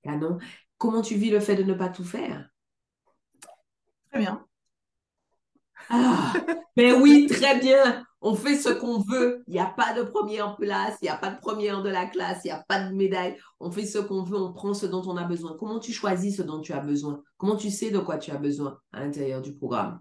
non. 0.05 0.37
Comment 0.77 1.01
tu 1.01 1.15
vis 1.15 1.31
le 1.31 1.39
fait 1.39 1.55
de 1.55 1.63
ne 1.63 1.73
pas 1.73 1.89
tout 1.89 2.03
faire? 2.03 2.49
Très 4.11 4.19
bien. 4.19 4.45
Ah, 5.89 6.33
mais 6.77 6.93
oui, 6.93 7.27
très 7.27 7.59
bien. 7.59 8.03
On 8.21 8.35
fait 8.35 8.55
ce 8.55 8.69
qu'on 8.69 8.99
veut. 8.99 9.43
Il 9.47 9.53
n'y 9.53 9.59
a 9.59 9.65
pas 9.65 9.93
de 9.93 10.03
première 10.03 10.55
place, 10.55 10.97
il 11.01 11.05
n'y 11.05 11.09
a 11.09 11.17
pas 11.17 11.29
de 11.29 11.39
première 11.39 11.83
de 11.83 11.89
la 11.89 12.05
classe, 12.05 12.39
il 12.45 12.47
n'y 12.47 12.53
a 12.53 12.63
pas 12.67 12.87
de 12.87 12.95
médaille. 12.95 13.37
On 13.59 13.69
fait 13.69 13.85
ce 13.85 13.99
qu'on 13.99 14.23
veut, 14.23 14.37
on 14.37 14.53
prend 14.53 14.73
ce 14.73 14.85
dont 14.85 15.03
on 15.05 15.17
a 15.17 15.25
besoin. 15.25 15.55
Comment 15.59 15.79
tu 15.79 15.91
choisis 15.91 16.37
ce 16.37 16.41
dont 16.41 16.61
tu 16.61 16.71
as 16.71 16.79
besoin? 16.79 17.21
Comment 17.37 17.57
tu 17.57 17.69
sais 17.69 17.91
de 17.91 17.99
quoi 17.99 18.17
tu 18.17 18.31
as 18.31 18.37
besoin 18.37 18.79
à 18.93 19.01
l'intérieur 19.01 19.41
du 19.41 19.53
programme? 19.53 19.99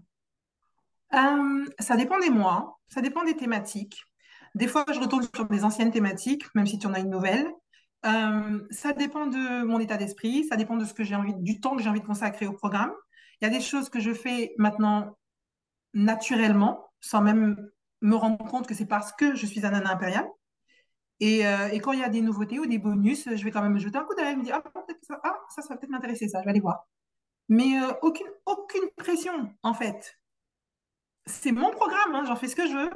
Euh, 1.13 1.65
ça 1.79 1.95
dépend 1.95 2.19
des 2.19 2.29
mois, 2.29 2.79
ça 2.87 3.01
dépend 3.01 3.23
des 3.23 3.35
thématiques. 3.35 4.01
Des 4.55 4.67
fois, 4.67 4.85
je 4.91 4.99
retourne 4.99 5.27
sur 5.35 5.51
mes 5.51 5.63
anciennes 5.63 5.91
thématiques, 5.91 6.43
même 6.55 6.65
si 6.65 6.79
tu 6.79 6.87
en 6.87 6.93
as 6.93 6.99
une 6.99 7.09
nouvelle. 7.09 7.47
Euh, 8.05 8.59
ça 8.69 8.93
dépend 8.93 9.27
de 9.27 9.63
mon 9.65 9.79
état 9.79 9.97
d'esprit, 9.97 10.45
ça 10.45 10.55
dépend 10.55 10.77
de 10.77 10.85
ce 10.85 10.93
que 10.93 11.03
j'ai 11.03 11.15
envie, 11.15 11.33
du 11.35 11.59
temps 11.59 11.75
que 11.75 11.81
j'ai 11.81 11.89
envie 11.89 12.01
de 12.01 12.05
consacrer 12.05 12.47
au 12.47 12.53
programme. 12.53 12.91
Il 13.41 13.45
y 13.45 13.47
a 13.47 13.49
des 13.49 13.61
choses 13.61 13.89
que 13.89 13.99
je 13.99 14.13
fais 14.13 14.53
maintenant 14.57 15.17
naturellement, 15.93 16.91
sans 16.99 17.21
même 17.21 17.69
me 18.01 18.15
rendre 18.15 18.43
compte 18.45 18.67
que 18.67 18.73
c'est 18.73 18.85
parce 18.85 19.11
que 19.13 19.35
je 19.35 19.45
suis 19.45 19.65
un 19.65 19.71
nana 19.71 19.91
impériale. 19.91 20.27
Et, 21.19 21.45
euh, 21.45 21.69
et, 21.69 21.79
quand 21.79 21.93
il 21.93 21.99
y 21.99 22.03
a 22.03 22.09
des 22.09 22.21
nouveautés 22.21 22.59
ou 22.59 22.65
des 22.65 22.79
bonus, 22.79 23.29
je 23.33 23.43
vais 23.43 23.51
quand 23.51 23.61
même 23.61 23.77
jeter 23.77 23.97
un 23.97 24.03
coup 24.03 24.15
d'œil 24.15 24.33
et 24.33 24.35
me 24.35 24.43
dire 24.43 24.61
ah, 24.63 24.85
ça, 25.03 25.21
ah, 25.23 25.39
ça, 25.49 25.61
ça 25.61 25.69
va 25.69 25.77
peut-être 25.77 25.91
m'intéresser, 25.91 26.27
ça, 26.27 26.39
je 26.39 26.45
vais 26.45 26.51
aller 26.51 26.59
voir. 26.59 26.87
Mais 27.49 27.81
euh, 27.81 27.93
aucune, 28.01 28.27
aucune 28.45 28.89
pression, 28.97 29.53
en 29.61 29.73
fait. 29.73 30.19
C'est 31.25 31.51
mon 31.51 31.71
programme, 31.71 32.15
hein, 32.15 32.23
j'en 32.25 32.35
fais 32.35 32.47
ce 32.47 32.55
que 32.55 32.67
je 32.67 32.73
veux. 32.73 32.91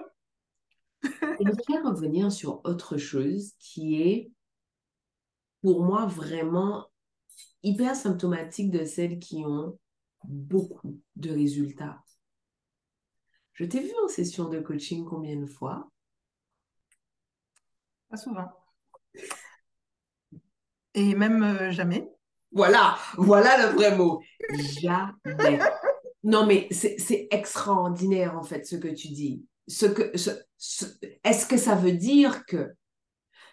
je 1.03 1.49
voudrais 1.49 1.81
revenir 1.81 2.31
sur 2.31 2.61
autre 2.65 2.97
chose 2.97 3.53
qui 3.59 4.01
est, 4.01 4.31
pour 5.61 5.83
moi, 5.83 6.05
vraiment 6.05 6.87
hyper 7.63 7.95
symptomatique 7.95 8.71
de 8.71 8.83
celles 8.83 9.19
qui 9.19 9.45
ont 9.45 9.79
beaucoup 10.23 10.99
de 11.15 11.29
résultats. 11.29 12.03
Je 13.57 13.65
t'ai 13.65 13.79
vu 13.79 13.91
en 14.03 14.07
session 14.07 14.49
de 14.49 14.59
coaching 14.59 15.03
combien 15.03 15.35
de 15.35 15.47
fois? 15.47 15.89
Pas 18.07 18.17
souvent. 18.17 18.47
Et 20.93 21.15
même 21.15 21.41
euh, 21.41 21.71
jamais. 21.71 22.07
Voilà, 22.51 22.99
voilà 23.17 23.65
le 23.65 23.75
vrai 23.75 23.97
mot. 23.97 24.21
Jamais. 24.79 25.59
Non, 26.23 26.45
mais 26.45 26.67
c'est 26.69 27.27
extraordinaire, 27.31 28.37
en 28.37 28.43
fait, 28.43 28.67
ce 28.67 28.75
que 28.75 28.89
tu 28.89 29.07
dis. 29.07 29.43
Ce 29.67 29.87
que, 29.87 30.11
Est-ce 31.23 31.47
que 31.47 31.57
ça 31.57 31.73
veut 31.73 31.93
dire 31.93 32.45
que 32.45 32.73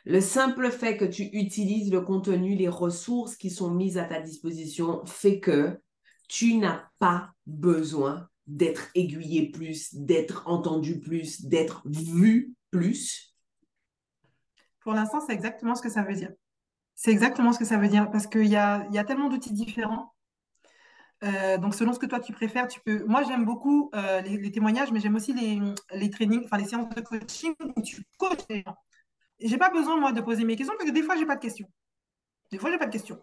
le 0.04 0.20
simple 0.20 0.70
fait 0.70 0.98
que 0.98 1.06
tu 1.06 1.30
utilises 1.32 1.90
le 1.90 2.02
contenu, 2.02 2.56
les 2.56 2.68
ressources 2.68 3.36
qui 3.36 3.48
sont 3.48 3.70
mises 3.70 3.96
à 3.96 4.04
ta 4.04 4.20
disposition 4.20 5.02
fait 5.06 5.40
que 5.40 5.80
tu 6.28 6.58
n'as 6.58 6.82
pas 6.98 7.30
besoin 7.46 8.28
d'être 8.46 8.88
aiguillé 8.94 9.50
plus, 9.50 9.94
d'être 9.94 10.46
entendu 10.46 11.00
plus, 11.00 11.44
d'être 11.46 11.82
vu 11.86 12.54
plus 12.70 13.34
Pour 14.80 14.92
l'instant, 14.92 15.20
c'est 15.20 15.32
exactement 15.32 15.74
ce 15.74 15.82
que 15.82 15.90
ça 15.90 16.02
veut 16.02 16.14
dire. 16.14 16.32
C'est 16.94 17.10
exactement 17.10 17.52
ce 17.52 17.58
que 17.58 17.64
ça 17.64 17.78
veut 17.78 17.88
dire 17.88 18.10
parce 18.10 18.26
qu'il 18.26 18.46
y 18.46 18.56
a, 18.56 18.86
y 18.90 18.98
a 18.98 19.04
tellement 19.04 19.28
d'outils 19.28 19.52
différents. 19.52 20.14
Euh, 21.24 21.58
donc, 21.58 21.74
selon 21.74 21.92
ce 21.92 21.98
que 21.98 22.06
toi 22.06 22.20
tu 22.20 22.32
préfères, 22.32 22.68
tu 22.68 22.80
peux. 22.80 23.04
Moi, 23.04 23.22
j'aime 23.22 23.44
beaucoup 23.44 23.90
euh, 23.94 24.20
les, 24.20 24.50
témoignages, 24.52 24.92
mais 24.92 25.00
j'aime 25.00 25.14
aussi 25.14 25.32
les, 25.32 25.60
les 25.92 26.10
trainings, 26.10 26.44
enfin 26.44 26.58
les 26.58 26.66
séances 26.66 26.88
de 26.94 27.00
coaching 27.00 27.54
où 27.76 27.82
tu 27.82 28.04
coaches 28.18 28.44
les 28.50 28.62
gens. 28.62 28.76
J'ai 29.40 29.58
pas 29.58 29.70
besoin, 29.70 29.98
moi, 29.98 30.12
de 30.12 30.20
poser 30.20 30.44
mes 30.44 30.56
questions 30.56 30.74
parce 30.76 30.88
que 30.88 30.94
des 30.94 31.02
fois, 31.02 31.16
j'ai 31.16 31.26
pas 31.26 31.36
de 31.36 31.40
questions. 31.40 31.68
Des 32.50 32.58
fois, 32.58 32.70
j'ai 32.70 32.78
pas 32.78 32.86
de 32.86 32.92
questions. 32.92 33.20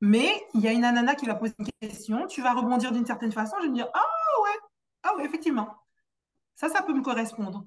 Mais 0.00 0.30
il 0.54 0.60
y 0.60 0.68
a 0.68 0.72
une 0.72 0.84
anana 0.84 1.14
qui 1.14 1.26
va 1.26 1.34
poser 1.34 1.54
une 1.58 1.66
question, 1.80 2.26
tu 2.26 2.42
vas 2.42 2.52
rebondir 2.52 2.92
d'une 2.92 3.06
certaine 3.06 3.32
façon, 3.32 3.56
je 3.60 3.64
vais 3.64 3.70
me 3.70 3.74
dire 3.74 3.88
Ah 3.94 4.04
ah 5.02 5.16
ouais, 5.16 5.24
effectivement. 5.24 5.68
Ça, 6.54 6.68
ça 6.68 6.82
peut 6.82 6.94
me 6.94 7.02
correspondre. 7.02 7.64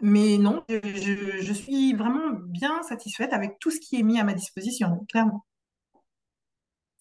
Mais 0.00 0.38
non, 0.38 0.64
je, 0.68 1.52
suis 1.52 1.92
vraiment 1.92 2.30
bien 2.30 2.82
satisfaite 2.82 3.32
avec 3.32 3.58
tout 3.58 3.70
ce 3.70 3.80
qui 3.80 3.98
est 3.98 4.02
mis 4.02 4.18
à 4.18 4.24
ma 4.24 4.34
disposition, 4.34 5.04
clairement. 5.10 5.44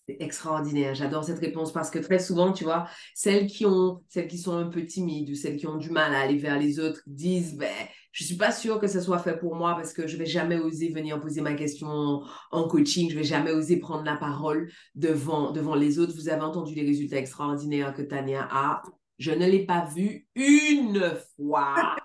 C'est 0.08 0.18
extraordinaire. 0.20 0.96
J'adore 0.96 1.24
cette 1.24 1.40
réponse 1.40 1.74
parce 1.74 1.90
que 1.92 2.00
très 2.00 2.20
souvent, 2.20 2.54
tu 2.54 2.64
vois, 2.64 2.88
celles 3.14 3.48
qui 3.48 3.66
ont, 3.66 4.04
celles 4.08 4.28
qui 4.28 4.38
sont 4.38 4.56
un 4.56 4.68
peu 4.68 4.86
timides 4.86 5.30
ou 5.30 5.36
celles 5.36 5.58
qui 5.58 5.68
ont 5.68 5.78
du 5.78 5.90
mal 5.92 6.16
à 6.16 6.22
aller 6.22 6.38
vers 6.38 6.58
les 6.58 6.80
autres 6.80 7.02
disent, 7.06 7.56
ben, 7.56 7.76
je 8.18 8.24
suis 8.24 8.36
pas 8.36 8.52
sûre 8.52 8.80
que 8.80 8.88
ce 8.88 9.00
soit 9.00 9.20
fait 9.20 9.38
pour 9.38 9.56
moi 9.56 9.76
parce 9.76 9.94
que 9.94 10.08
je 10.08 10.18
vais 10.18 10.26
jamais 10.26 10.58
oser 10.58 10.90
venir 10.90 11.22
poser 11.22 11.42
ma 11.42 11.54
question 11.54 12.24
en 12.50 12.68
coaching, 12.68 13.12
je 13.12 13.16
vais 13.16 13.24
jamais 13.24 13.52
oser 13.52 13.78
prendre 13.78 14.04
la 14.04 14.16
parole 14.16 14.72
devant, 14.96 15.52
devant 15.52 15.76
les 15.76 16.00
autres. 16.00 16.16
Vous 16.16 16.28
avez 16.28 16.42
entendu 16.42 16.74
les 16.74 16.84
résultats 16.84 17.18
extraordinaires 17.18 17.94
que 17.94 18.02
Tania 18.02 18.48
a. 18.50 18.82
Je 19.20 19.30
ne 19.30 19.46
l'ai 19.46 19.68
pas 19.68 19.86
vu 19.86 20.28
une 20.34 21.00
fois 21.36 21.96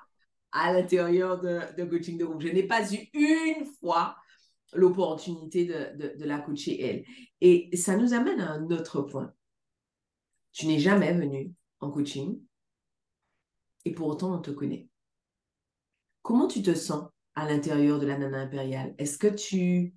à 0.53 0.75
l'intérieur 0.75 1.40
de, 1.40 1.61
de, 1.79 1.85
coaching 1.87 2.18
de 2.18 2.27
groupe. 2.27 2.42
Je 2.42 2.48
n'ai 2.48 2.64
pas 2.64 2.92
eu 2.92 3.09
une 3.14 3.64
fois 3.81 4.14
l'opportunité 4.75 5.64
de, 5.64 6.18
de, 6.18 6.25
la 6.27 6.40
coacher 6.40 6.79
elle. 6.79 7.05
Et 7.40 7.75
ça 7.75 7.96
nous 7.96 8.12
amène 8.12 8.42
à 8.42 8.53
un 8.53 8.70
autre 8.70 9.01
point. 9.01 9.33
Tu 10.53 10.66
n'es 10.66 10.79
jamais 10.79 11.14
venu 11.14 11.55
en 11.81 11.90
coaching 11.90 12.38
et 13.87 13.92
pourtant 13.92 14.35
on 14.35 14.40
te 14.40 14.51
connaît. 14.51 14.91
Comment 16.22 16.46
tu 16.46 16.62
te 16.62 16.74
sens 16.74 17.08
à 17.35 17.46
l'intérieur 17.48 17.98
de 17.98 18.06
la 18.06 18.16
nana 18.16 18.38
impériale? 18.38 18.94
Est-ce 18.98 19.18
que 19.18 19.26
tu 19.26 19.94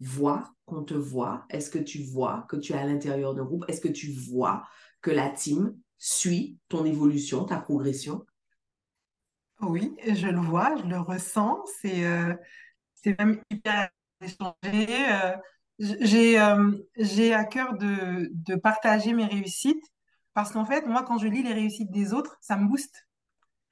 vois 0.00 0.52
qu'on 0.66 0.84
te 0.84 0.94
voit? 0.94 1.46
Est-ce 1.50 1.70
que 1.70 1.78
tu 1.78 2.02
vois 2.02 2.46
que 2.48 2.56
tu 2.56 2.72
es 2.72 2.76
à 2.76 2.86
l'intérieur 2.86 3.34
d'un 3.34 3.44
groupe? 3.44 3.64
Est-ce 3.68 3.80
que 3.80 3.88
tu 3.88 4.12
vois 4.12 4.66
que 5.00 5.10
la 5.10 5.30
team 5.30 5.76
suit 5.98 6.58
ton 6.68 6.84
évolution, 6.84 7.44
ta 7.44 7.58
progression? 7.58 8.26
Oui, 9.60 9.96
je 10.06 10.26
le 10.26 10.40
vois, 10.40 10.76
je 10.76 10.86
le 10.86 11.00
ressens. 11.00 11.64
C'est 11.80 12.04
euh, 12.04 12.34
même 13.06 13.40
hyper 13.50 13.88
échangé. 14.20 15.12
Euh, 15.12 15.36
j'ai 15.78 16.40
euh, 16.40 16.72
j'ai 16.96 17.34
à 17.34 17.44
cœur 17.44 17.76
de, 17.76 18.30
de, 18.32 18.54
partager 18.54 19.12
mes 19.12 19.26
réussites 19.26 19.84
parce 20.32 20.52
qu'en 20.52 20.64
fait, 20.64 20.86
moi, 20.86 21.02
quand 21.02 21.18
je 21.18 21.26
lis 21.26 21.42
les 21.42 21.52
réussites 21.52 21.90
des 21.90 22.12
autres, 22.12 22.36
ça 22.40 22.56
me 22.56 22.68
booste. 22.68 23.08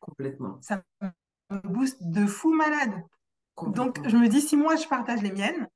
Complètement. 0.01 0.59
Ça 0.63 0.83
me 1.01 1.09
booste 1.61 1.99
de 2.01 2.27
fou 2.27 2.53
malade. 2.53 3.03
Donc, 3.63 4.01
je 4.09 4.17
me 4.17 4.29
dis, 4.29 4.41
si 4.41 4.57
moi, 4.57 4.77
je 4.77 4.87
partage 4.89 5.23
les 5.23 5.33
miennes, 5.33 5.69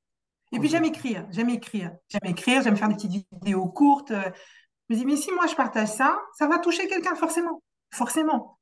et 0.51 0.59
puis 0.59 0.69
j'aime 0.69 0.85
écrire, 0.85 1.25
j'aime 1.29 1.49
écrire, 1.49 1.91
j'aime 2.09 2.31
écrire, 2.31 2.61
j'aime 2.61 2.77
faire 2.77 2.87
des 2.87 2.95
petites 2.95 3.27
vidéos 3.31 3.67
courtes. 3.67 4.11
Je 4.11 4.93
me 4.93 4.99
dis, 4.99 5.05
mais 5.05 5.15
si 5.17 5.31
moi, 5.31 5.45
je 5.47 5.55
partage 5.55 5.89
ça, 5.89 6.19
ça 6.37 6.47
va 6.47 6.59
toucher 6.59 6.87
quelqu'un 6.87 7.15
forcément. 7.15 7.61
Forcément. 7.93 8.57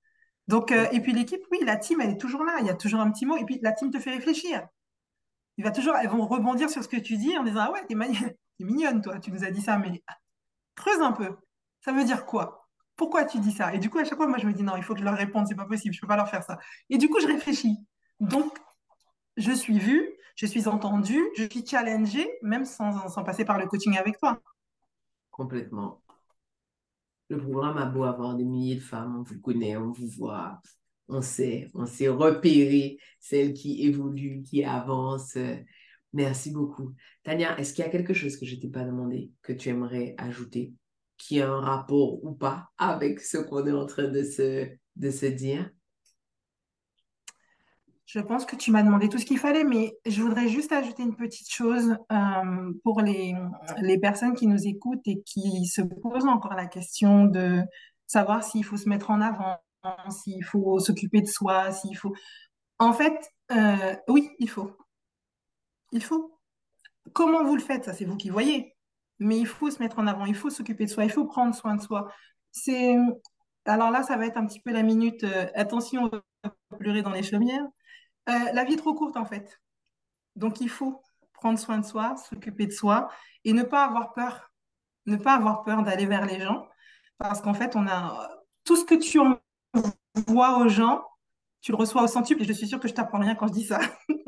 Donc, 0.47 0.71
euh, 0.71 0.87
et 0.91 0.99
puis 0.99 1.13
l'équipe, 1.13 1.41
oui, 1.51 1.59
la 1.63 1.75
team, 1.75 2.01
elle 2.01 2.11
est 2.11 2.17
toujours 2.17 2.43
là. 2.43 2.57
Il 2.59 2.67
y 2.67 2.69
a 2.69 2.75
toujours 2.75 2.99
un 2.99 3.11
petit 3.11 3.25
mot. 3.25 3.37
Et 3.37 3.45
puis 3.45 3.59
la 3.61 3.71
team 3.71 3.91
te 3.91 3.99
fait 3.99 4.11
réfléchir. 4.11 4.67
Il 5.57 5.63
va 5.63 5.71
toujours, 5.71 5.95
elles 5.95 6.09
vont 6.09 6.27
rebondir 6.27 6.69
sur 6.69 6.83
ce 6.83 6.87
que 6.87 6.97
tu 6.97 7.17
dis 7.17 7.37
en 7.37 7.43
disant 7.43 7.67
Ah 7.67 7.71
ouais, 7.71 7.85
t'es, 7.87 7.95
mignonne, 8.59 9.01
toi, 9.01 9.19
tu 9.19 9.31
nous 9.31 9.43
as 9.43 9.51
dit 9.51 9.61
ça, 9.61 9.77
mais 9.77 10.03
creuse 10.75 11.01
un 11.01 11.11
peu. 11.11 11.37
Ça 11.81 11.91
veut 11.91 12.03
dire 12.03 12.25
quoi? 12.25 12.64
Pourquoi 12.95 13.25
tu 13.25 13.39
dis 13.39 13.51
ça? 13.51 13.73
Et 13.73 13.79
du 13.79 13.89
coup, 13.89 13.99
à 13.99 14.03
chaque 14.03 14.17
fois, 14.17 14.27
moi, 14.27 14.37
je 14.37 14.47
me 14.47 14.53
dis 14.53 14.63
Non, 14.63 14.75
il 14.77 14.83
faut 14.83 14.93
que 14.93 14.99
je 14.99 15.05
leur 15.05 15.17
réponde, 15.17 15.47
c'est 15.47 15.55
pas 15.55 15.65
possible, 15.65 15.93
je 15.93 16.01
peux 16.01 16.07
pas 16.07 16.15
leur 16.15 16.29
faire 16.29 16.43
ça. 16.43 16.57
Et 16.89 16.97
du 16.97 17.09
coup, 17.09 17.19
je 17.19 17.27
réfléchis. 17.27 17.77
Donc, 18.19 18.57
je 19.37 19.51
suis 19.51 19.79
vue, 19.79 20.09
je 20.35 20.45
suis 20.45 20.67
entendue, 20.67 21.21
je 21.37 21.43
suis 21.43 21.65
challengée, 21.65 22.29
même 22.41 22.65
sans, 22.65 23.09
sans 23.09 23.23
passer 23.23 23.45
par 23.45 23.57
le 23.57 23.67
coaching 23.67 23.97
avec 23.97 24.17
toi. 24.19 24.39
Complètement. 25.31 26.01
Le 27.29 27.37
programme 27.37 27.77
a 27.77 27.85
beau 27.85 28.03
avoir 28.03 28.35
des 28.35 28.43
milliers 28.45 28.75
de 28.75 28.81
femmes, 28.81 29.17
on 29.19 29.23
vous 29.23 29.39
connaît, 29.39 29.75
on 29.75 29.91
vous 29.91 30.07
voit, 30.07 30.61
on 31.07 31.21
sait, 31.21 31.71
on 31.73 31.85
sait 31.85 32.07
repérer 32.07 32.97
celles 33.19 33.53
qui 33.53 33.83
évoluent, 33.85 34.43
qui 34.43 34.63
avancent. 34.63 35.37
Merci 36.13 36.51
beaucoup. 36.51 36.93
Tania, 37.23 37.57
est-ce 37.59 37.73
qu'il 37.73 37.83
y 37.83 37.87
a 37.87 37.91
quelque 37.91 38.13
chose 38.13 38.37
que 38.37 38.45
je 38.45 38.55
ne 38.55 38.61
t'ai 38.61 38.69
pas 38.69 38.83
demandé 38.83 39.31
que 39.41 39.53
tu 39.53 39.69
aimerais 39.69 40.15
ajouter, 40.17 40.73
qui 41.17 41.41
a 41.41 41.49
un 41.49 41.61
rapport 41.61 42.23
ou 42.23 42.33
pas 42.33 42.69
avec 42.77 43.19
ce 43.19 43.37
qu'on 43.37 43.65
est 43.65 43.71
en 43.71 43.85
train 43.85 44.07
de 44.07 44.23
se, 44.23 44.67
de 44.95 45.11
se 45.11 45.25
dire? 45.25 45.69
Je 48.05 48.19
pense 48.19 48.45
que 48.45 48.55
tu 48.55 48.71
m'as 48.71 48.83
demandé 48.83 49.09
tout 49.09 49.17
ce 49.17 49.25
qu'il 49.25 49.39
fallait, 49.39 49.63
mais 49.63 49.97
je 50.05 50.21
voudrais 50.21 50.47
juste 50.47 50.71
ajouter 50.71 51.03
une 51.03 51.15
petite 51.15 51.49
chose 51.49 51.97
euh, 52.11 52.73
pour 52.83 53.01
les, 53.01 53.33
les, 53.81 53.99
personnes 53.99 54.35
qui 54.35 54.45
nous 54.45 54.67
écoutent 54.67 55.07
et 55.07 55.21
qui 55.23 55.65
se 55.65 55.81
posent 55.81 56.27
encore 56.27 56.53
la 56.53 56.67
question 56.67 57.25
de 57.25 57.61
savoir 58.05 58.43
s'il 58.43 58.63
faut 58.63 58.77
se 58.77 58.87
mettre 58.87 59.09
en 59.09 59.21
avant, 59.21 59.57
s'il 60.09 60.43
faut 60.43 60.79
s'occuper 60.79 61.21
de 61.21 61.27
soi, 61.27 61.71
s'il 61.71 61.97
faut... 61.97 62.13
En 62.77 62.93
fait, 62.93 63.31
euh, 63.51 63.95
oui, 64.07 64.29
il 64.39 64.49
faut. 64.49 64.71
Il 65.91 66.03
faut. 66.03 66.39
Comment 67.13 67.43
vous 67.43 67.55
le 67.55 67.61
faites, 67.61 67.85
ça 67.85 67.93
c'est 67.93 68.05
vous 68.05 68.17
qui 68.17 68.29
voyez. 68.29 68.74
Mais 69.19 69.37
il 69.37 69.47
faut 69.47 69.69
se 69.71 69.79
mettre 69.79 69.99
en 69.99 70.07
avant, 70.07 70.25
il 70.25 70.35
faut 70.35 70.49
s'occuper 70.49 70.85
de 70.85 70.89
soi, 70.89 71.05
il 71.05 71.11
faut 71.11 71.25
prendre 71.25 71.55
soin 71.55 71.75
de 71.75 71.81
soi. 71.81 72.11
C'est 72.51 72.97
alors 73.65 73.91
là, 73.91 74.03
ça 74.03 74.17
va 74.17 74.25
être 74.27 74.37
un 74.37 74.45
petit 74.45 74.59
peu 74.59 74.71
la 74.71 74.83
minute. 74.83 75.23
Euh, 75.23 75.47
attention, 75.55 76.11
pleurer 76.77 77.01
dans 77.01 77.11
les 77.11 77.23
chaumières. 77.23 77.65
Euh, 78.29 78.51
la 78.53 78.63
vie 78.63 78.73
est 78.73 78.77
trop 78.77 78.93
courte 78.93 79.17
en 79.17 79.25
fait. 79.25 79.59
Donc 80.35 80.61
il 80.61 80.69
faut 80.69 81.01
prendre 81.33 81.59
soin 81.59 81.77
de 81.79 81.85
soi, 81.85 82.15
s'occuper 82.17 82.67
de 82.67 82.71
soi 82.71 83.09
et 83.43 83.53
ne 83.53 83.63
pas 83.63 83.83
avoir 83.85 84.13
peur. 84.13 84.51
Ne 85.05 85.17
pas 85.17 85.35
avoir 85.35 85.63
peur 85.63 85.83
d'aller 85.83 86.05
vers 86.05 86.25
les 86.25 86.39
gens 86.41 86.67
parce 87.17 87.41
qu'en 87.41 87.53
fait, 87.53 87.75
on 87.75 87.87
a 87.87 88.29
tout 88.63 88.75
ce 88.75 88.85
que 88.85 88.95
tu 88.95 89.19
envoies 89.19 90.57
aux 90.57 90.67
gens, 90.67 91.03
tu 91.61 91.71
le 91.71 91.77
reçois 91.77 92.03
au 92.03 92.07
centuple 92.07 92.41
et 92.41 92.45
je 92.45 92.53
suis 92.53 92.67
sûre 92.67 92.79
que 92.79 92.87
je 92.87 92.93
t'apprends 92.93 93.19
rien 93.19 93.35
quand 93.35 93.47
je 93.47 93.53
dis 93.53 93.65
ça. 93.65 93.79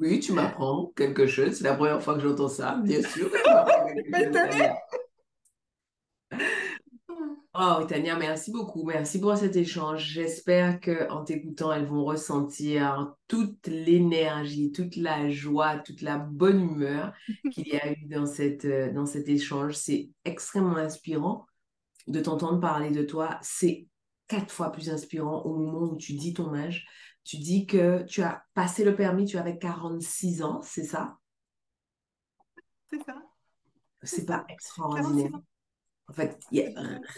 oui, 0.00 0.20
tu 0.20 0.32
m'apprends 0.32 0.92
quelque 0.96 1.26
chose. 1.26 1.54
C'est 1.54 1.64
la 1.64 1.74
première 1.74 2.02
fois 2.02 2.14
que 2.14 2.20
j'entends 2.20 2.48
ça, 2.48 2.80
bien 2.82 3.02
sûr. 3.02 3.30
Oh, 7.52 7.84
Tania, 7.86 8.16
merci 8.16 8.52
beaucoup. 8.52 8.84
Merci 8.84 9.20
pour 9.20 9.36
cet 9.36 9.56
échange. 9.56 10.04
J'espère 10.04 10.80
qu'en 10.80 11.24
t'écoutant, 11.24 11.72
elles 11.72 11.84
vont 11.84 12.04
ressentir 12.04 13.12
toute 13.26 13.66
l'énergie, 13.66 14.70
toute 14.70 14.94
la 14.94 15.28
joie, 15.28 15.78
toute 15.78 16.00
la 16.00 16.16
bonne 16.16 16.60
humeur 16.60 17.12
qu'il 17.52 17.66
y 17.66 17.76
a 17.76 17.90
eu 17.90 18.06
dans, 18.06 18.24
cette, 18.24 18.66
euh, 18.66 18.92
dans 18.92 19.04
cet 19.04 19.28
échange. 19.28 19.74
C'est 19.74 20.10
extrêmement 20.24 20.76
inspirant 20.76 21.44
de 22.06 22.20
t'entendre 22.20 22.60
parler 22.60 22.92
de 22.92 23.02
toi. 23.02 23.36
C'est 23.42 23.88
quatre 24.28 24.54
fois 24.54 24.70
plus 24.70 24.88
inspirant 24.88 25.42
au 25.42 25.56
moment 25.56 25.92
où 25.92 25.96
tu 25.96 26.12
dis 26.12 26.32
ton 26.32 26.54
âge. 26.54 26.86
Tu 27.24 27.38
dis 27.38 27.66
que 27.66 28.02
tu 28.04 28.22
as 28.22 28.44
passé 28.54 28.84
le 28.84 28.94
permis, 28.94 29.24
tu 29.24 29.38
avais 29.38 29.58
46 29.58 30.42
ans, 30.42 30.60
c'est 30.62 30.84
ça? 30.84 31.18
C'est 32.90 33.02
ça. 33.04 33.22
C'est 34.02 34.26
pas 34.26 34.44
extraordinaire. 34.48 35.30
En 36.10 36.12
fait, 36.12 36.40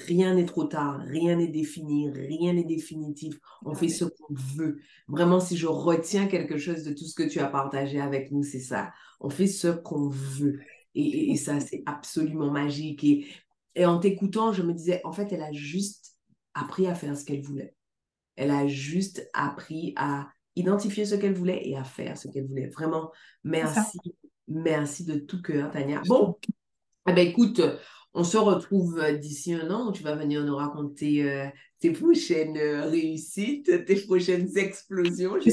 rien 0.06 0.34
n'est 0.34 0.44
trop 0.44 0.64
tard, 0.64 1.00
rien 1.00 1.36
n'est 1.36 1.48
défini, 1.48 2.10
rien 2.10 2.52
n'est 2.52 2.64
définitif. 2.64 3.38
On 3.64 3.74
fait 3.74 3.88
ce 3.88 4.04
qu'on 4.04 4.34
veut. 4.34 4.80
Vraiment, 5.08 5.40
si 5.40 5.56
je 5.56 5.66
retiens 5.66 6.26
quelque 6.26 6.58
chose 6.58 6.84
de 6.84 6.92
tout 6.92 7.06
ce 7.06 7.14
que 7.14 7.22
tu 7.22 7.40
as 7.40 7.46
partagé 7.46 8.02
avec 8.02 8.30
nous, 8.32 8.42
c'est 8.42 8.60
ça. 8.60 8.92
On 9.20 9.30
fait 9.30 9.46
ce 9.46 9.68
qu'on 9.68 10.08
veut. 10.08 10.60
Et, 10.94 11.36
ça, 11.36 11.58
c'est 11.60 11.82
absolument 11.86 12.50
magique. 12.50 13.02
Et, 13.02 13.26
et 13.74 13.86
en 13.86 13.98
t'écoutant, 13.98 14.52
je 14.52 14.62
me 14.62 14.74
disais, 14.74 15.00
en 15.04 15.12
fait, 15.12 15.32
elle 15.32 15.42
a 15.42 15.52
juste 15.52 16.18
appris 16.52 16.86
à 16.86 16.94
faire 16.94 17.16
ce 17.16 17.24
qu'elle 17.24 17.40
voulait. 17.40 17.74
Elle 18.36 18.50
a 18.50 18.66
juste 18.66 19.28
appris 19.34 19.92
à 19.96 20.28
identifier 20.56 21.04
ce 21.04 21.14
qu'elle 21.14 21.34
voulait 21.34 21.62
et 21.64 21.76
à 21.76 21.84
faire 21.84 22.16
ce 22.16 22.28
qu'elle 22.28 22.46
voulait. 22.46 22.68
Vraiment, 22.68 23.10
merci. 23.44 23.98
Merci 24.48 25.04
de 25.04 25.18
tout 25.18 25.40
cœur, 25.40 25.70
Tania. 25.70 26.02
Bon, 26.06 26.36
eh 27.08 27.12
ben, 27.12 27.26
écoute, 27.26 27.60
on 28.14 28.24
se 28.24 28.36
retrouve 28.36 28.98
euh, 28.98 29.12
d'ici 29.12 29.54
un 29.54 29.70
an 29.70 29.88
où 29.88 29.92
tu 29.92 30.02
vas 30.02 30.14
venir 30.14 30.44
nous 30.44 30.56
raconter 30.56 31.30
euh, 31.30 31.46
tes 31.78 31.90
prochaines 31.90 32.56
euh, 32.58 32.86
réussites, 32.86 33.84
tes 33.86 33.96
prochaines 33.96 34.56
explosions. 34.56 35.38
Je 35.40 35.50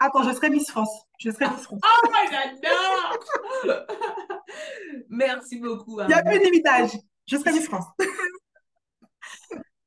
Attends, 0.00 0.22
je 0.24 0.34
serai 0.34 0.50
Miss 0.50 0.68
France. 0.68 0.90
Je 1.18 1.30
serai 1.30 1.46
Miss 1.48 1.62
France. 1.62 1.80
Oh, 1.84 2.08
j'adore 2.30 3.86
Merci 5.08 5.58
beaucoup. 5.60 6.00
Il 6.00 6.08
n'y 6.08 6.14
a 6.14 6.22
plus 6.22 6.40
d'imitage. 6.40 6.90
Je 7.26 7.36
serai 7.36 7.52
Miss 7.52 7.66
France. 7.66 7.86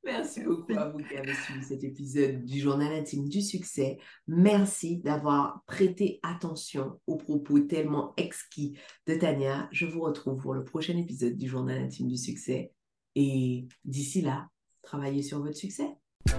Merci 0.07 0.41
beaucoup 0.41 0.71
à 0.71 0.87
vous 0.87 0.99
qui 0.99 1.17
avez 1.17 1.33
suivi 1.33 1.65
cet 1.65 1.83
épisode 1.83 2.45
du 2.45 2.61
journal 2.61 2.93
intime 2.93 3.27
du 3.27 3.41
succès. 3.41 3.97
Merci 4.25 4.99
d'avoir 4.99 5.63
prêté 5.67 6.21
attention 6.23 6.97
aux 7.07 7.17
propos 7.17 7.59
tellement 7.59 8.13
exquis 8.15 8.77
de 9.05 9.15
Tania. 9.15 9.67
Je 9.73 9.85
vous 9.85 9.99
retrouve 9.99 10.41
pour 10.41 10.53
le 10.53 10.63
prochain 10.63 10.95
épisode 10.95 11.35
du 11.35 11.49
journal 11.49 11.81
intime 11.81 12.07
du 12.07 12.15
succès. 12.15 12.71
Et 13.15 13.67
d'ici 13.83 14.21
là, 14.21 14.47
travaillez 14.81 15.23
sur 15.23 15.41
votre 15.41 15.57
succès. 15.57 15.89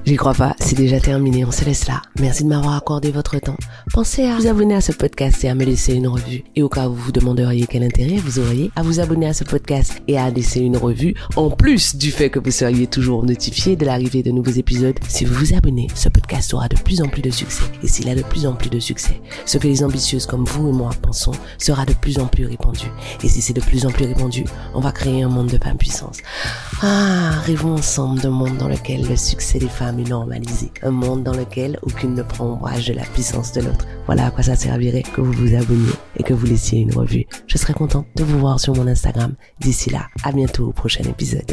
J'y 0.04 0.16
crois 0.16 0.34
pas, 0.34 0.54
c'est 0.60 0.76
déjà 0.76 1.00
terminé, 1.00 1.44
on 1.44 1.50
se 1.50 1.64
laisse 1.64 1.86
là. 1.86 2.02
Merci 2.20 2.44
de 2.44 2.48
m'avoir 2.48 2.76
accordé 2.76 3.10
votre 3.10 3.38
temps. 3.38 3.56
Pensez 3.92 4.24
à 4.24 4.36
vous 4.36 4.46
abonner 4.46 4.74
à 4.74 4.80
ce 4.80 4.92
podcast 4.92 5.44
et 5.44 5.48
à 5.48 5.54
me 5.54 5.64
laisser 5.64 5.94
une 5.94 6.08
revue. 6.08 6.44
Et 6.56 6.62
au 6.62 6.68
cas 6.68 6.88
où 6.88 6.94
vous 6.94 7.02
vous 7.02 7.12
demanderiez 7.12 7.66
quel 7.66 7.82
intérêt 7.82 8.16
vous 8.16 8.38
auriez 8.38 8.70
à 8.76 8.82
vous 8.82 9.00
abonner 9.00 9.26
à 9.26 9.34
ce 9.34 9.44
podcast 9.44 10.00
et 10.08 10.18
à 10.18 10.30
laisser 10.30 10.60
une 10.60 10.76
revue, 10.76 11.14
en 11.36 11.50
plus 11.50 11.96
du 11.96 12.10
fait 12.10 12.30
que 12.30 12.38
vous 12.38 12.50
seriez 12.50 12.86
toujours 12.86 13.24
notifié 13.24 13.76
de 13.76 13.84
l'arrivée 13.84 14.22
de 14.22 14.30
nouveaux 14.30 14.50
épisodes, 14.50 14.98
si 15.08 15.24
vous 15.24 15.34
vous 15.34 15.54
abonnez, 15.54 15.88
aura 16.52 16.68
de 16.68 16.76
plus 16.76 17.00
en 17.02 17.08
plus 17.08 17.22
de 17.22 17.30
succès. 17.30 17.64
Et 17.82 17.88
s'il 17.88 18.08
a 18.08 18.14
de 18.14 18.22
plus 18.22 18.46
en 18.46 18.54
plus 18.54 18.70
de 18.70 18.80
succès, 18.80 19.20
ce 19.46 19.58
que 19.58 19.66
les 19.66 19.82
ambitieuses 19.84 20.26
comme 20.26 20.44
vous 20.44 20.68
et 20.68 20.72
moi 20.72 20.90
pensons 21.02 21.32
sera 21.58 21.84
de 21.84 21.92
plus 21.92 22.18
en 22.18 22.26
plus 22.26 22.46
répandu. 22.46 22.86
Et 23.22 23.28
si 23.28 23.40
c'est 23.40 23.52
de 23.52 23.60
plus 23.60 23.86
en 23.86 23.90
plus 23.90 24.06
répandu, 24.06 24.44
on 24.74 24.80
va 24.80 24.92
créer 24.92 25.22
un 25.22 25.28
monde 25.28 25.48
de 25.48 25.58
femme 25.58 25.76
puissance. 25.76 26.18
Ah, 26.82 27.40
rêvons 27.44 27.74
ensemble 27.74 28.20
d'un 28.20 28.30
monde 28.30 28.56
dans 28.56 28.68
lequel 28.68 29.06
le 29.08 29.16
succès 29.16 29.58
des 29.58 29.68
femmes 29.68 29.98
est 30.00 30.08
normalisé. 30.08 30.70
Un 30.82 30.90
monde 30.90 31.24
dans 31.24 31.34
lequel 31.34 31.78
aucune 31.82 32.14
ne 32.14 32.22
prend 32.22 32.46
ombrage 32.46 32.86
de 32.86 32.94
la 32.94 33.04
puissance 33.04 33.52
de 33.52 33.62
l'autre. 33.62 33.86
Voilà 34.06 34.26
à 34.26 34.30
quoi 34.30 34.42
ça 34.42 34.56
servirait 34.56 35.02
que 35.02 35.20
vous 35.20 35.32
vous 35.32 35.54
abonniez 35.54 35.92
et 36.16 36.22
que 36.22 36.34
vous 36.34 36.46
laissiez 36.46 36.80
une 36.80 36.94
revue. 36.94 37.26
Je 37.46 37.58
serais 37.58 37.74
contente 37.74 38.06
de 38.16 38.24
vous 38.24 38.38
voir 38.38 38.60
sur 38.60 38.74
mon 38.74 38.86
Instagram. 38.86 39.34
D'ici 39.60 39.90
là, 39.90 40.08
à 40.22 40.32
bientôt 40.32 40.68
au 40.68 40.72
prochain 40.72 41.04
épisode. 41.04 41.52